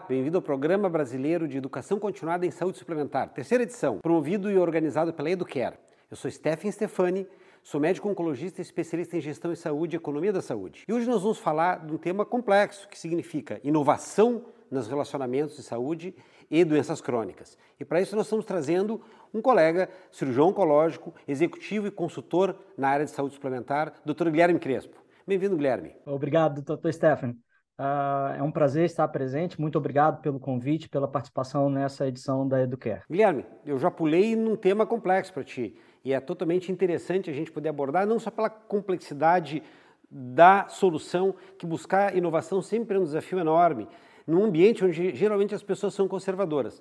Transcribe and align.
Bem-vindo 0.00 0.36
ao 0.36 0.42
Programa 0.42 0.88
Brasileiro 0.88 1.46
de 1.46 1.56
Educação 1.56 2.00
Continuada 2.00 2.44
em 2.44 2.50
Saúde 2.50 2.78
Suplementar, 2.78 3.28
terceira 3.32 3.62
edição, 3.62 3.98
promovido 3.98 4.50
e 4.50 4.58
organizado 4.58 5.14
pela 5.14 5.30
Educare. 5.30 5.76
Eu 6.10 6.16
sou 6.16 6.28
Stephen 6.28 6.70
Stefani, 6.72 7.28
sou 7.62 7.80
médico 7.80 8.08
oncologista 8.08 8.60
e 8.60 8.62
especialista 8.62 9.16
em 9.16 9.20
gestão 9.20 9.52
em 9.52 9.54
saúde 9.54 9.94
e 9.94 9.98
economia 9.98 10.32
da 10.32 10.42
saúde. 10.42 10.82
E 10.88 10.92
hoje 10.92 11.06
nós 11.06 11.22
vamos 11.22 11.38
falar 11.38 11.86
de 11.86 11.92
um 11.92 11.96
tema 11.96 12.26
complexo 12.26 12.88
que 12.88 12.98
significa 12.98 13.60
inovação 13.62 14.44
nos 14.68 14.88
relacionamentos 14.88 15.56
de 15.56 15.62
saúde 15.62 16.12
e 16.50 16.64
doenças 16.64 17.00
crônicas. 17.00 17.56
E 17.78 17.84
para 17.84 18.00
isso 18.00 18.16
nós 18.16 18.26
estamos 18.26 18.44
trazendo 18.44 19.00
um 19.32 19.40
colega, 19.40 19.88
cirurgião 20.10 20.48
oncológico, 20.48 21.14
executivo 21.26 21.86
e 21.86 21.90
consultor 21.92 22.58
na 22.76 22.88
área 22.88 23.04
de 23.04 23.12
saúde 23.12 23.34
suplementar, 23.34 23.94
Dr. 24.04 24.28
Guilherme 24.30 24.58
Crespo. 24.58 25.00
Bem-vindo, 25.24 25.56
Guilherme. 25.56 25.94
Obrigado, 26.04 26.62
Dr. 26.62 26.90
Stephen. 26.90 27.43
Uh, 27.76 28.38
é 28.38 28.42
um 28.42 28.52
prazer 28.52 28.84
estar 28.84 29.08
presente. 29.08 29.60
Muito 29.60 29.76
obrigado 29.76 30.20
pelo 30.20 30.38
convite, 30.38 30.88
pela 30.88 31.08
participação 31.08 31.68
nessa 31.68 32.06
edição 32.06 32.46
da 32.46 32.62
Educare. 32.62 33.02
Guilherme, 33.10 33.44
eu 33.66 33.78
já 33.78 33.90
pulei 33.90 34.36
num 34.36 34.54
tema 34.54 34.86
complexo 34.86 35.32
para 35.32 35.42
ti 35.42 35.76
e 36.04 36.12
é 36.12 36.20
totalmente 36.20 36.70
interessante 36.70 37.30
a 37.30 37.32
gente 37.32 37.50
poder 37.50 37.70
abordar, 37.70 38.06
não 38.06 38.18
só 38.20 38.30
pela 38.30 38.48
complexidade 38.48 39.60
da 40.08 40.68
solução, 40.68 41.34
que 41.58 41.66
buscar 41.66 42.16
inovação 42.16 42.62
sempre 42.62 42.96
é 42.96 43.00
um 43.00 43.04
desafio 43.04 43.40
enorme, 43.40 43.88
num 44.24 44.44
ambiente 44.44 44.84
onde 44.84 45.12
geralmente 45.12 45.54
as 45.54 45.62
pessoas 45.62 45.94
são 45.94 46.06
conservadoras. 46.06 46.80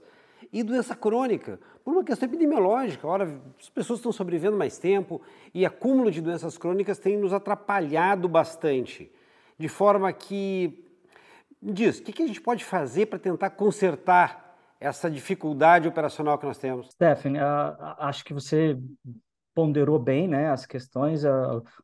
E 0.51 0.61
doença 0.61 0.95
crônica, 0.95 1.59
por 1.83 1.91
uma 1.91 2.03
questão 2.03 2.27
epidemiológica, 2.27 3.07
ora, 3.07 3.41
as 3.59 3.69
pessoas 3.69 3.97
estão 3.97 4.11
sobrevivendo 4.11 4.57
mais 4.57 4.77
tempo 4.77 5.19
e 5.53 5.65
acúmulo 5.65 6.11
de 6.11 6.21
doenças 6.21 6.55
crônicas 6.57 6.99
tem 6.99 7.17
nos 7.17 7.33
atrapalhado 7.33 8.29
bastante. 8.29 9.11
De 9.57 9.67
forma 9.67 10.11
que 10.11 10.82
diz, 11.71 11.99
o 11.99 12.03
que, 12.03 12.23
a 12.23 12.27
gente 12.27 12.41
pode 12.41 12.63
fazer 12.63 13.05
para 13.05 13.19
tentar 13.19 13.51
consertar 13.51 14.55
essa 14.79 15.09
dificuldade 15.09 15.87
operacional 15.87 16.37
que 16.37 16.45
nós 16.45 16.57
temos? 16.57 16.91
Stephanie, 16.91 17.39
acho 17.99 18.25
que 18.25 18.33
você 18.33 18.77
ponderou 19.55 19.99
bem 19.99 20.27
né, 20.27 20.49
as 20.49 20.65
questões, 20.65 21.23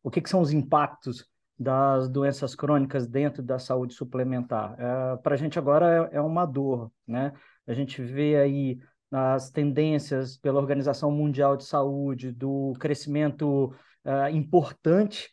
o 0.03 0.09
que, 0.11 0.21
que 0.21 0.29
são 0.29 0.41
os 0.41 0.51
impactos 0.51 1.25
das 1.59 2.07
doenças 2.07 2.55
crônicas 2.55 3.05
dentro 3.05 3.43
da 3.43 3.59
saúde 3.59 3.93
suplementar. 3.93 4.75
É, 4.79 5.17
para 5.17 5.35
a 5.35 5.37
gente 5.37 5.59
agora 5.59 6.09
é, 6.11 6.17
é, 6.17 6.21
uma 6.21 6.45
dor, 6.45 6.89
né? 7.05 7.33
A 7.67 7.73
gente 7.73 8.01
vê 8.01 8.37
aí 8.37 8.79
as 9.11 9.51
tendências 9.51 10.37
pela 10.37 10.59
Organização 10.59 11.11
Mundial 11.11 11.57
de 11.57 11.65
Saúde 11.65 12.31
do 12.31 12.73
crescimento 12.79 13.73
uh, 14.05 14.29
importante 14.31 15.29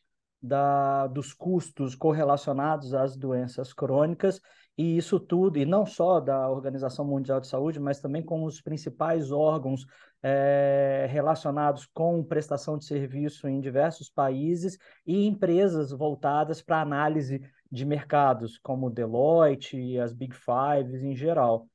da, 0.47 1.07
dos 1.09 1.33
custos 1.33 1.95
correlacionados 1.95 2.95
às 2.95 3.17
doenças 3.17 3.73
crônicas, 3.73 4.41
e 4.79 4.97
isso 4.97 5.19
tudo, 5.19 5.59
e 5.59 5.65
não 5.65 5.87
só 5.87 6.21
da 6.21 6.51
Organização 6.51 7.05
Mundial 7.05 7.41
de 7.41 7.49
Saúde, 7.49 7.81
mas 7.81 8.01
também 8.01 8.23
com 8.23 8.45
os 8.45 8.61
principais 8.61 9.33
órgãos 9.33 9.87
é, 10.23 11.07
relacionados 11.11 11.87
com 11.87 12.23
prestação 12.23 12.77
de 12.77 12.85
serviço 12.85 13.49
em 13.49 13.61
diversos 13.61 14.11
países 14.11 14.79
e 15.07 15.27
empresas 15.27 15.93
voltadas 15.93 16.61
para 16.61 16.81
análise 16.81 17.41
de 17.71 17.85
mercados, 17.85 18.59
como 18.59 18.91
Deloitte 18.91 19.79
e 19.79 19.99
as 19.99 20.13
Big 20.13 20.35
Fives 20.35 21.03
em 21.03 21.15
geral. 21.15 21.67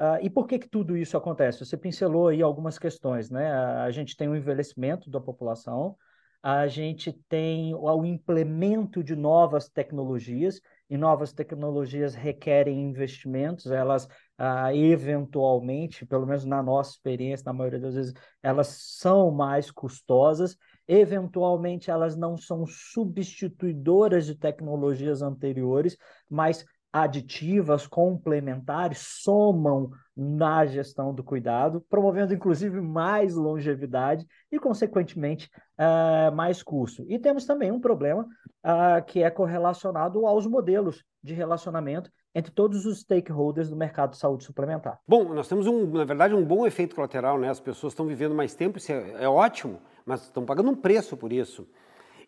Uh, 0.00 0.22
e 0.22 0.30
por 0.30 0.46
que, 0.46 0.60
que 0.60 0.68
tudo 0.68 0.96
isso 0.96 1.16
acontece? 1.16 1.64
Você 1.64 1.76
pincelou 1.76 2.28
aí 2.28 2.40
algumas 2.40 2.78
questões, 2.78 3.30
né? 3.30 3.50
A 3.50 3.90
gente 3.90 4.16
tem 4.16 4.28
o 4.28 4.32
um 4.32 4.36
envelhecimento 4.36 5.10
da 5.10 5.20
população, 5.20 5.96
a 6.42 6.66
gente 6.68 7.12
tem 7.28 7.74
o 7.74 8.04
implemento 8.04 9.02
de 9.02 9.16
novas 9.16 9.68
tecnologias, 9.68 10.60
e 10.90 10.96
novas 10.96 11.32
tecnologias 11.32 12.14
requerem 12.14 12.80
investimentos, 12.80 13.70
elas 13.70 14.08
ah, 14.38 14.74
eventualmente, 14.74 16.06
pelo 16.06 16.26
menos 16.26 16.44
na 16.44 16.62
nossa 16.62 16.92
experiência, 16.92 17.44
na 17.44 17.52
maioria 17.52 17.78
das 17.78 17.94
vezes, 17.94 18.14
elas 18.42 18.68
são 18.68 19.30
mais 19.30 19.70
custosas, 19.70 20.56
eventualmente 20.86 21.90
elas 21.90 22.16
não 22.16 22.38
são 22.38 22.64
substituidoras 22.66 24.24
de 24.24 24.34
tecnologias 24.34 25.20
anteriores, 25.20 25.96
mas 26.30 26.64
aditivas, 26.92 27.86
complementares, 27.86 28.98
somam 29.22 29.90
na 30.16 30.66
gestão 30.66 31.14
do 31.14 31.22
cuidado, 31.22 31.84
promovendo 31.88 32.34
inclusive 32.34 32.80
mais 32.80 33.34
longevidade 33.34 34.26
e, 34.50 34.58
consequentemente, 34.58 35.48
uh, 35.78 36.34
mais 36.34 36.62
custo. 36.62 37.04
E 37.08 37.18
temos 37.18 37.44
também 37.44 37.70
um 37.70 37.80
problema 37.80 38.24
uh, 38.24 39.04
que 39.06 39.22
é 39.22 39.30
correlacionado 39.30 40.26
aos 40.26 40.46
modelos 40.46 41.04
de 41.22 41.34
relacionamento 41.34 42.10
entre 42.34 42.52
todos 42.52 42.86
os 42.86 43.00
stakeholders 43.00 43.70
do 43.70 43.76
mercado 43.76 44.10
de 44.10 44.18
saúde 44.18 44.44
suplementar. 44.44 44.98
Bom, 45.06 45.34
nós 45.34 45.48
temos, 45.48 45.66
um, 45.66 45.86
na 45.86 46.04
verdade, 46.04 46.34
um 46.34 46.44
bom 46.44 46.66
efeito 46.66 46.94
colateral, 46.94 47.38
né? 47.38 47.48
As 47.48 47.60
pessoas 47.60 47.92
estão 47.92 48.06
vivendo 48.06 48.34
mais 48.34 48.54
tempo, 48.54 48.78
isso 48.78 48.92
é, 48.92 49.24
é 49.24 49.28
ótimo, 49.28 49.80
mas 50.04 50.22
estão 50.22 50.44
pagando 50.44 50.70
um 50.70 50.76
preço 50.76 51.16
por 51.16 51.32
isso. 51.32 51.68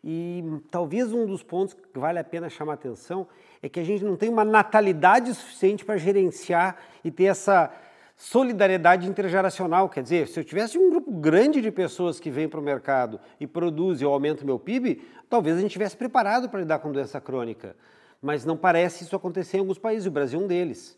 E 0.02 0.42
talvez 0.70 1.12
um 1.12 1.26
dos 1.26 1.42
pontos 1.42 1.74
que 1.74 1.98
vale 1.98 2.18
a 2.18 2.24
pena 2.24 2.48
chamar 2.48 2.74
atenção 2.74 3.26
é 3.62 3.68
que 3.68 3.78
a 3.78 3.84
gente 3.84 4.02
não 4.02 4.16
tem 4.16 4.28
uma 4.28 4.44
natalidade 4.44 5.34
suficiente 5.34 5.84
para 5.84 5.98
gerenciar 5.98 6.76
e 7.04 7.10
ter 7.10 7.24
essa 7.24 7.70
solidariedade 8.16 9.08
intergeracional. 9.08 9.88
Quer 9.88 10.02
dizer, 10.02 10.28
se 10.28 10.40
eu 10.40 10.44
tivesse 10.44 10.78
um 10.78 10.90
grupo 10.90 11.10
grande 11.10 11.60
de 11.60 11.70
pessoas 11.70 12.18
que 12.18 12.30
vêm 12.30 12.48
para 12.48 12.60
o 12.60 12.62
mercado 12.62 13.20
e 13.38 13.46
produzem 13.46 14.04
e 14.04 14.06
eu 14.06 14.12
aumento 14.12 14.44
meu 14.44 14.58
PIB, 14.58 15.02
talvez 15.28 15.56
a 15.56 15.60
gente 15.60 15.70
estivesse 15.70 15.96
preparado 15.96 16.48
para 16.48 16.60
lidar 16.60 16.78
com 16.78 16.92
doença 16.92 17.20
crônica. 17.20 17.76
Mas 18.22 18.44
não 18.44 18.56
parece 18.56 19.04
isso 19.04 19.16
acontecer 19.16 19.58
em 19.58 19.60
alguns 19.60 19.78
países, 19.78 20.06
o 20.06 20.10
Brasil 20.10 20.40
é 20.40 20.42
um 20.42 20.46
deles. 20.46 20.96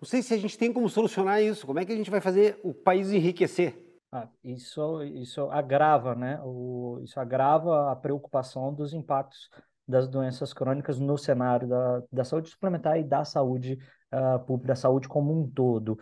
Não 0.00 0.06
sei 0.06 0.22
se 0.22 0.34
a 0.34 0.36
gente 0.36 0.58
tem 0.58 0.72
como 0.72 0.88
solucionar 0.88 1.42
isso. 1.42 1.66
Como 1.66 1.78
é 1.78 1.84
que 1.84 1.92
a 1.92 1.96
gente 1.96 2.10
vai 2.10 2.20
fazer 2.20 2.58
o 2.62 2.74
país 2.74 3.10
enriquecer? 3.10 3.74
Ah, 4.16 4.28
isso, 4.44 5.02
isso 5.02 5.50
agrava, 5.50 6.14
né? 6.14 6.40
O, 6.44 7.00
isso 7.02 7.18
agrava 7.18 7.90
a 7.90 7.96
preocupação 7.96 8.72
dos 8.72 8.92
impactos 8.94 9.50
das 9.88 10.06
doenças 10.06 10.52
crônicas 10.52 11.00
no 11.00 11.18
cenário 11.18 11.66
da, 11.68 12.00
da 12.12 12.24
saúde 12.24 12.48
suplementar 12.48 12.96
e 12.96 13.02
da 13.02 13.24
saúde 13.24 13.76
uh, 14.12 14.38
pública, 14.46 14.68
da 14.68 14.76
saúde 14.76 15.08
como 15.08 15.36
um 15.36 15.50
todo. 15.50 15.94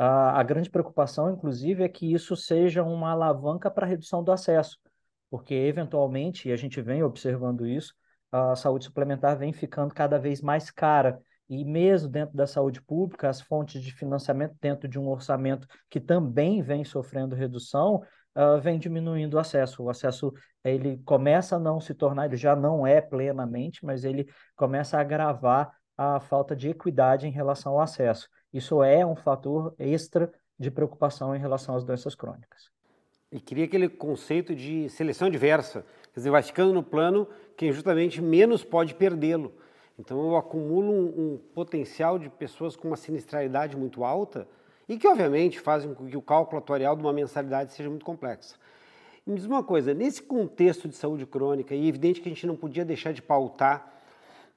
Uh, 0.00 0.34
a 0.34 0.42
grande 0.42 0.68
preocupação, 0.68 1.30
inclusive, 1.30 1.84
é 1.84 1.88
que 1.88 2.12
isso 2.12 2.34
seja 2.34 2.82
uma 2.82 3.12
alavanca 3.12 3.70
para 3.70 3.86
a 3.86 3.88
redução 3.88 4.24
do 4.24 4.32
acesso, 4.32 4.76
porque, 5.30 5.54
eventualmente, 5.54 6.48
e 6.48 6.52
a 6.52 6.56
gente 6.56 6.82
vem 6.82 7.04
observando 7.04 7.64
isso, 7.68 7.94
a 8.32 8.56
saúde 8.56 8.86
suplementar 8.86 9.38
vem 9.38 9.52
ficando 9.52 9.94
cada 9.94 10.18
vez 10.18 10.40
mais 10.42 10.72
cara 10.72 11.20
e 11.50 11.64
mesmo 11.64 12.08
dentro 12.08 12.36
da 12.36 12.46
saúde 12.46 12.80
pública, 12.80 13.28
as 13.28 13.40
fontes 13.40 13.82
de 13.82 13.92
financiamento 13.92 14.54
dentro 14.60 14.88
de 14.88 15.00
um 15.00 15.08
orçamento 15.08 15.66
que 15.90 15.98
também 15.98 16.62
vem 16.62 16.84
sofrendo 16.84 17.34
redução, 17.34 17.96
uh, 18.36 18.60
vem 18.60 18.78
diminuindo 18.78 19.34
o 19.34 19.40
acesso. 19.40 19.82
O 19.82 19.90
acesso 19.90 20.32
ele 20.62 20.98
começa 21.04 21.56
a 21.56 21.58
não 21.58 21.80
se 21.80 21.92
tornar, 21.92 22.26
ele 22.26 22.36
já 22.36 22.54
não 22.54 22.86
é 22.86 23.00
plenamente, 23.00 23.84
mas 23.84 24.04
ele 24.04 24.28
começa 24.54 24.96
a 24.96 25.00
agravar 25.00 25.72
a 25.98 26.20
falta 26.20 26.54
de 26.54 26.68
equidade 26.68 27.26
em 27.26 27.32
relação 27.32 27.72
ao 27.72 27.80
acesso. 27.80 28.28
Isso 28.52 28.80
é 28.84 29.04
um 29.04 29.16
fator 29.16 29.74
extra 29.76 30.30
de 30.56 30.70
preocupação 30.70 31.34
em 31.34 31.40
relação 31.40 31.74
às 31.74 31.82
doenças 31.82 32.14
crônicas. 32.14 32.70
E 33.32 33.40
queria 33.40 33.64
aquele 33.64 33.88
conceito 33.88 34.54
de 34.54 34.88
seleção 34.88 35.28
diversa, 35.28 35.84
quer 36.12 36.20
dizer, 36.20 36.30
vai 36.30 36.42
ficando 36.42 36.72
no 36.72 36.82
plano 36.82 37.26
quem 37.56 37.72
justamente 37.72 38.22
menos 38.22 38.62
pode 38.62 38.94
perdê-lo. 38.94 39.52
Então 40.00 40.18
eu 40.30 40.36
acumulo 40.36 40.90
um, 40.90 41.04
um, 41.04 41.38
potencial 41.54 42.18
de 42.18 42.30
pessoas 42.30 42.74
com 42.74 42.88
uma 42.88 42.96
sinistralidade 42.96 43.76
muito 43.76 44.02
alta 44.02 44.48
e 44.88 44.96
que 44.96 45.06
obviamente 45.06 45.60
fazem 45.60 45.92
com 45.92 46.06
que 46.06 46.16
o 46.16 46.22
cálculo 46.22 46.56
atuarial 46.58 46.96
de 46.96 47.02
uma 47.02 47.12
mensalidade 47.12 47.72
seja 47.72 47.90
muito 47.90 48.04
complexa. 48.04 48.56
E 49.26 49.30
me 49.30 49.36
diz 49.36 49.44
uma 49.44 49.62
coisa, 49.62 49.92
nesse 49.92 50.22
contexto 50.22 50.88
de 50.88 50.96
saúde 50.96 51.26
crônica, 51.26 51.74
e 51.74 51.84
é 51.84 51.86
evidente 51.86 52.22
que 52.22 52.30
a 52.30 52.32
gente 52.32 52.46
não 52.46 52.56
podia 52.56 52.82
deixar 52.82 53.12
de 53.12 53.20
pautar 53.20 53.92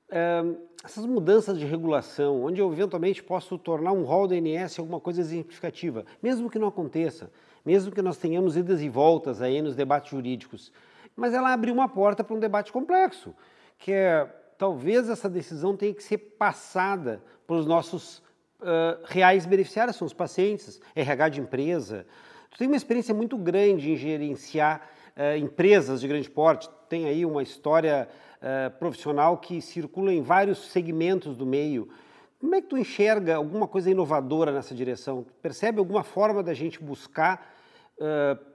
uh, 0.08 0.58
essas 0.82 1.06
mudanças 1.06 1.60
de 1.60 1.66
regulação, 1.66 2.42
onde 2.42 2.62
eu 2.62 2.72
eventualmente 2.72 3.22
posso 3.22 3.58
tornar 3.58 3.92
um 3.92 4.04
rol 4.04 4.30
da 4.30 4.36
ANS 4.36 4.80
alguma 4.80 5.02
coisa 5.02 5.20
exemplificativa, 5.20 6.06
mesmo 6.22 6.50
que 6.50 6.58
não 6.58 6.70
aconteça, 6.70 7.30
mesmo 7.66 7.92
que 7.92 8.02
nós 8.02 8.16
tenhamos 8.16 8.56
idas 8.56 8.82
e 8.82 8.88
voltas 8.88 9.42
aí 9.42 9.62
nos 9.62 9.76
debates 9.76 10.10
jurídicos, 10.10 10.72
mas 11.18 11.34
ela 11.34 11.52
abre 11.52 11.70
uma 11.70 11.90
porta 11.90 12.24
para 12.24 12.34
um 12.34 12.40
debate 12.40 12.72
complexo, 12.72 13.36
que 13.78 13.92
é 13.92 14.43
talvez 14.64 15.10
essa 15.10 15.30
decisão 15.30 15.76
tenha 15.76 15.94
que 15.94 16.02
ser 16.02 16.18
passada 16.18 17.22
para 17.46 17.58
os 17.58 17.66
nossos 17.66 18.20
uh, 18.62 19.04
reais 19.04 19.46
beneficiários, 19.46 19.98
são 19.98 20.06
os 20.06 20.14
pacientes, 20.14 20.80
RH 20.96 21.28
de 21.28 21.42
empresa. 21.42 22.06
Tu 22.50 22.60
tem 22.60 22.68
uma 22.68 22.78
experiência 22.78 23.14
muito 23.14 23.38
grande 23.38 23.92
em 23.92 23.98
gerenciar 23.98 24.90
uh, 25.18 25.38
empresas 25.38 26.00
de 26.00 26.08
grande 26.08 26.30
porte, 26.30 26.70
tem 26.88 27.08
aí 27.08 27.26
uma 27.26 27.44
história 27.44 28.08
uh, 28.38 28.72
profissional 28.80 29.38
que 29.38 29.62
circula 29.62 30.14
em 30.14 30.22
vários 30.22 30.72
segmentos 30.72 31.36
do 31.36 31.46
meio. 31.46 31.90
Como 32.40 32.56
é 32.56 32.62
que 32.62 32.70
tu 32.70 32.78
enxerga 32.78 33.36
alguma 33.36 33.68
coisa 33.68 33.92
inovadora 33.92 34.54
nessa 34.54 34.74
direção? 34.74 35.26
percebe 35.42 35.80
alguma 35.80 36.04
forma 36.04 36.42
da 36.42 36.54
gente 36.54 36.82
buscar 36.82 37.52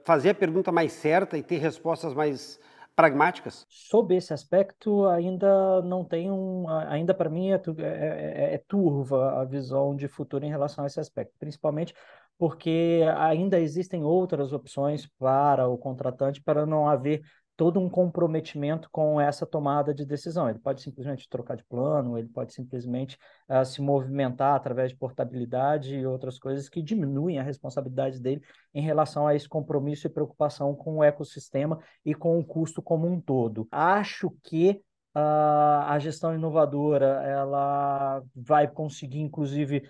fazer 0.03 0.31
a 0.31 0.35
pergunta 0.35 0.69
mais 0.69 0.91
certa 0.91 1.37
e 1.37 1.41
ter 1.41 1.57
respostas 1.57 2.13
mais 2.13 2.59
pragmáticas? 2.99 3.65
Sob 3.69 4.13
esse 4.13 4.33
aspecto, 4.33 5.07
ainda 5.07 5.81
não 5.83 6.03
tem 6.03 6.29
um. 6.29 6.67
Ainda 6.67 7.13
para 7.13 7.29
mim 7.29 7.51
é, 7.51 7.55
é, 7.55 7.61
é, 7.79 8.53
é, 8.55 8.57
turva 8.67 9.39
a 9.39 9.45
visão 9.45 9.95
de 9.95 10.09
futuro 10.09 10.43
em 10.43 10.49
relação 10.49 10.83
a 10.83 10.87
esse 10.87 10.99
aspecto, 10.99 11.33
principalmente 11.39 11.93
porque 12.37 13.01
ainda 13.17 13.59
existem 13.59 14.03
outras 14.03 14.51
opções 14.51 15.05
para 15.17 15.67
o 15.67 15.77
contratante 15.77 16.41
para 16.41 16.65
não 16.65 16.89
haver 16.89 17.21
todo 17.59 17.77
um 17.77 17.89
comprometimento 17.89 18.87
com 18.89 19.19
essa 19.19 19.45
tomada 19.45 19.93
de 19.93 20.05
decisão. 20.05 20.49
Ele 20.49 20.59
pode 20.59 20.81
simplesmente 20.81 21.27
trocar 21.27 21.57
de 21.57 21.65
plano, 21.65 22.17
ele 22.17 22.29
pode 22.29 22.53
simplesmente 22.53 23.17
uh, 23.49 23.65
se 23.65 23.81
movimentar 23.81 24.55
através 24.55 24.91
de 24.91 24.95
portabilidade 24.95 25.93
e 25.93 26.07
outras 26.07 26.39
coisas 26.39 26.69
que 26.69 26.81
diminuem 26.81 27.37
a 27.37 27.43
responsabilidade 27.43 28.17
dele 28.21 28.41
em 28.73 28.81
relação 28.81 29.27
a 29.27 29.35
esse 29.35 29.49
compromisso 29.49 30.07
e 30.07 30.09
preocupação 30.09 30.73
com 30.73 30.99
o 30.99 31.03
ecossistema 31.03 31.77
e 32.05 32.15
com 32.15 32.39
o 32.39 32.45
custo 32.45 32.81
como 32.81 33.05
um 33.05 33.19
todo. 33.19 33.67
Acho 33.69 34.33
que 34.41 34.81
uh, 35.13 35.83
a 35.85 35.99
gestão 35.99 36.33
inovadora 36.33 37.21
ela 37.25 38.23
vai 38.33 38.69
conseguir, 38.69 39.19
inclusive, 39.19 39.83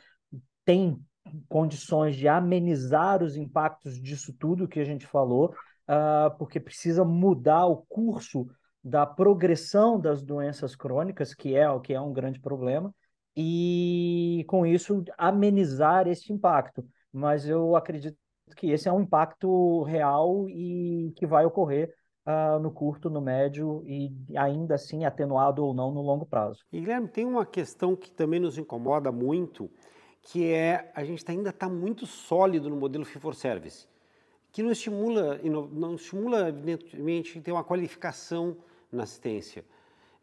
tem 0.66 1.00
condições 1.48 2.16
de 2.16 2.27
amenizar 2.27 3.21
os 3.21 3.36
impactos 3.36 4.01
disso 4.01 4.33
tudo 4.33 4.68
que 4.68 4.80
a 4.80 4.83
gente 4.83 5.06
falou, 5.06 5.54
uh, 5.89 6.38
porque 6.38 6.59
precisa 6.59 7.03
mudar 7.03 7.65
o 7.65 7.77
curso 7.89 8.47
da 8.83 9.06
progressão 9.06 10.00
das 10.00 10.21
doenças 10.21 10.75
crônicas, 10.75 11.33
que 11.33 11.56
é 11.56 11.69
o 11.69 11.81
que 11.81 11.94
é 11.94 12.00
um 12.00 12.13
grande 12.13 12.39
problema, 12.39 12.94
e 13.36 14.45
com 14.47 14.65
isso 14.65 15.03
amenizar 15.18 16.07
esse 16.07 16.31
impacto. 16.31 16.86
Mas 17.12 17.47
eu 17.47 17.75
acredito 17.75 18.18
que 18.56 18.71
esse 18.71 18.88
é 18.88 18.91
um 18.91 19.01
impacto 19.01 19.83
real 19.83 20.47
e 20.50 21.12
que 21.18 21.25
vai 21.25 21.45
ocorrer 21.45 21.94
uh, 22.25 22.59
no 22.59 22.71
curto, 22.71 23.09
no 23.09 23.21
médio 23.21 23.83
e 23.85 24.12
ainda 24.35 24.75
assim 24.75 25.06
atenuado 25.06 25.63
ou 25.65 25.74
não 25.74 25.92
no 25.92 26.01
longo 26.01 26.25
prazo. 26.25 26.63
E 26.71 26.80
Guilherme, 26.80 27.07
tem 27.07 27.25
uma 27.25 27.45
questão 27.45 27.95
que 27.95 28.12
também 28.12 28.39
nos 28.39 28.57
incomoda 28.57 29.12
muito, 29.12 29.69
que 30.21 30.51
é 30.51 30.92
a 30.95 31.03
gente 31.03 31.24
ainda 31.30 31.50
está 31.50 31.68
muito 31.69 32.06
sólido 32.06 32.69
no 32.69 32.77
modelo 32.77 33.06
fee 33.06 33.19
for 33.19 33.35
service 33.35 33.88
que 34.59 34.63
não 34.63 34.71
estimula, 34.73 35.39
não 35.71 35.95
estimula 35.95 36.50
evidentemente, 36.50 37.39
ter 37.39 37.53
uma 37.53 37.63
qualificação 37.63 38.57
na 38.91 39.03
assistência. 39.03 39.63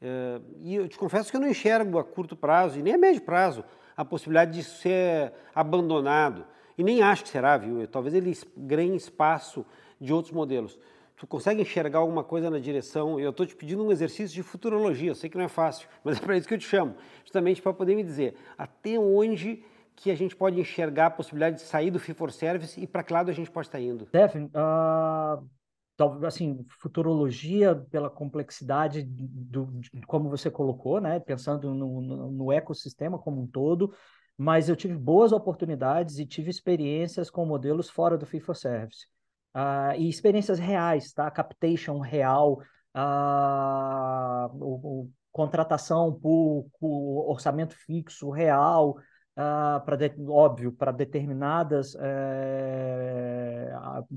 É, 0.03 0.41
e 0.61 0.75
eu 0.75 0.87
te 0.87 0.99
confesso 0.99 1.31
que 1.31 1.37
eu 1.39 1.41
não 1.41 1.49
enxergo 1.49 1.99
a 1.99 2.05
curto 2.05 2.37
prazo 2.37 2.79
e 2.79 2.83
nem 2.83 2.93
a 2.93 2.99
médio 2.99 3.23
prazo 3.23 3.65
a 3.97 4.05
possibilidade 4.05 4.53
de 4.53 4.63
ser 4.63 5.33
abandonado. 5.55 6.45
E 6.77 6.85
nem 6.85 7.01
acho 7.01 7.23
que 7.23 7.31
será, 7.31 7.57
viu? 7.57 7.89
Talvez 7.89 8.15
ele 8.15 8.37
ganhe 8.55 8.95
espaço 8.95 9.65
de 9.99 10.13
outros 10.13 10.35
modelos. 10.35 10.79
Tu 11.17 11.27
consegue 11.27 11.63
enxergar 11.63 12.01
alguma 12.01 12.23
coisa 12.23 12.51
na 12.51 12.59
direção? 12.59 13.19
Eu 13.19 13.31
estou 13.31 13.47
te 13.47 13.57
pedindo 13.57 13.83
um 13.83 13.91
exercício 13.91 14.35
de 14.35 14.43
futurologia, 14.43 15.13
eu 15.13 15.15
sei 15.15 15.31
que 15.31 15.39
não 15.39 15.47
é 15.47 15.49
fácil, 15.49 15.89
mas 16.05 16.19
é 16.19 16.21
para 16.21 16.37
isso 16.37 16.47
que 16.47 16.53
eu 16.53 16.59
te 16.59 16.69
chamo, 16.69 16.95
justamente 17.25 17.63
para 17.63 17.73
poder 17.73 17.95
me 17.95 18.03
dizer 18.03 18.35
até 18.59 18.99
onde 18.99 19.65
que 19.97 20.11
a 20.11 20.15
gente 20.15 20.37
pode 20.37 20.61
enxergar 20.61 21.07
a 21.07 21.11
possibilidade 21.11 21.57
de 21.57 21.63
sair 21.63 21.91
do 21.91 21.99
fee 21.99 22.15
for 22.15 22.31
service 22.31 22.79
e 22.81 22.87
para 22.87 23.03
que 23.03 23.13
lado 23.13 23.31
a 23.31 23.35
gente 23.35 23.51
pode 23.51 23.67
estar 23.67 23.81
indo? 23.81 24.07
Stephen, 24.07 24.51
uh, 24.55 26.27
assim, 26.27 26.65
futurologia 26.81 27.75
pela 27.91 28.11
complexidade 28.11 29.03
do, 29.03 29.81
como 30.07 30.29
você 30.29 30.51
colocou, 30.51 31.01
né? 31.01 31.19
Pensando 31.19 31.75
no, 31.75 32.01
no, 32.03 32.31
no 32.31 32.53
ecossistema 32.53 33.19
como 33.19 33.41
um 33.41 33.47
todo, 33.47 33.93
mas 34.37 34.69
eu 34.69 34.77
tive 34.77 34.95
boas 34.95 35.33
oportunidades 35.33 36.19
e 36.19 36.27
tive 36.27 36.51
experiências 36.51 37.31
com 37.31 37.47
modelos 37.47 37.89
fora 37.89 38.19
do 38.19 38.27
fee 38.27 38.41
for 38.41 38.55
service. 38.55 39.07
Uh, 39.55 39.97
e 39.97 40.09
experiências 40.11 40.59
reais, 40.59 41.15
tá? 41.15 41.31
Captation 41.31 41.99
real, 42.01 42.61
uh, 42.95 44.55
o, 44.61 45.05
o, 45.05 45.11
contratação 45.33 46.13
por, 46.13 46.67
por 46.79 47.31
orçamento 47.31 47.75
fixo 47.75 48.31
real, 48.31 48.97
uh, 49.37 49.85
para 49.85 49.99
óbvio 50.29 50.73
para 50.73 50.93
determinadas 50.93 51.97
é, 52.01 53.73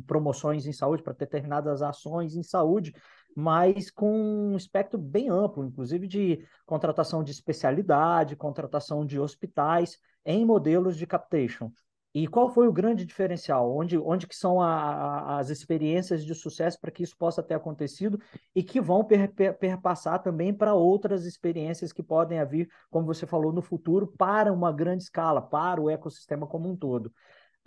promoções 0.07 0.65
em 0.65 0.73
saúde, 0.73 1.03
para 1.03 1.13
determinadas 1.13 1.81
ações 1.81 2.35
em 2.35 2.43
saúde, 2.43 2.93
mas 3.35 3.91
com 3.91 4.11
um 4.53 4.57
espectro 4.57 4.97
bem 4.97 5.29
amplo, 5.29 5.65
inclusive 5.65 6.07
de 6.07 6.45
contratação 6.65 7.23
de 7.23 7.31
especialidade, 7.31 8.35
contratação 8.35 9.05
de 9.05 9.19
hospitais 9.19 9.97
em 10.25 10.45
modelos 10.45 10.97
de 10.97 11.05
captation. 11.05 11.71
E 12.13 12.27
qual 12.27 12.49
foi 12.49 12.67
o 12.67 12.73
grande 12.73 13.05
diferencial? 13.05 13.71
Onde, 13.71 13.97
onde 13.97 14.25
que 14.27 14.35
são 14.35 14.59
a, 14.59 14.67
a, 14.67 15.39
as 15.39 15.49
experiências 15.49 16.25
de 16.25 16.33
sucesso 16.33 16.79
para 16.81 16.89
que 16.89 17.03
isso 17.03 17.15
possa 17.15 17.43
ter 17.43 17.53
acontecido 17.53 18.19
e 18.55 18.63
que 18.63 18.81
vão 18.81 19.03
per, 19.03 19.31
per, 19.31 19.57
perpassar 19.57 20.21
também 20.21 20.51
para 20.51 20.73
outras 20.73 21.25
experiências 21.25 21.93
que 21.93 22.01
podem 22.01 22.43
vir, 22.45 22.67
como 22.89 23.05
você 23.05 23.27
falou, 23.27 23.53
no 23.53 23.61
futuro, 23.61 24.07
para 24.17 24.51
uma 24.51 24.71
grande 24.71 25.03
escala, 25.03 25.39
para 25.41 25.79
o 25.79 25.89
ecossistema 25.89 26.47
como 26.47 26.67
um 26.67 26.75
todo. 26.75 27.13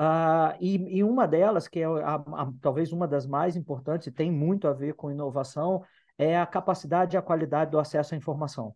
Uh, 0.00 0.56
e, 0.60 0.98
e, 0.98 1.04
uma 1.04 1.28
delas, 1.28 1.68
que 1.68 1.80
é 1.80 1.84
a, 1.84 2.14
a, 2.14 2.52
talvez 2.60 2.92
uma 2.92 3.06
das 3.06 3.26
mais 3.26 3.54
importantes 3.54 4.08
e 4.08 4.12
tem 4.12 4.32
muito 4.32 4.66
a 4.66 4.72
ver 4.72 4.94
com 4.94 5.10
inovação, 5.10 5.84
é 6.18 6.36
a 6.36 6.46
capacidade 6.46 7.14
e 7.14 7.18
a 7.18 7.22
qualidade 7.22 7.70
do 7.70 7.78
acesso 7.78 8.14
à 8.14 8.18
informação 8.18 8.74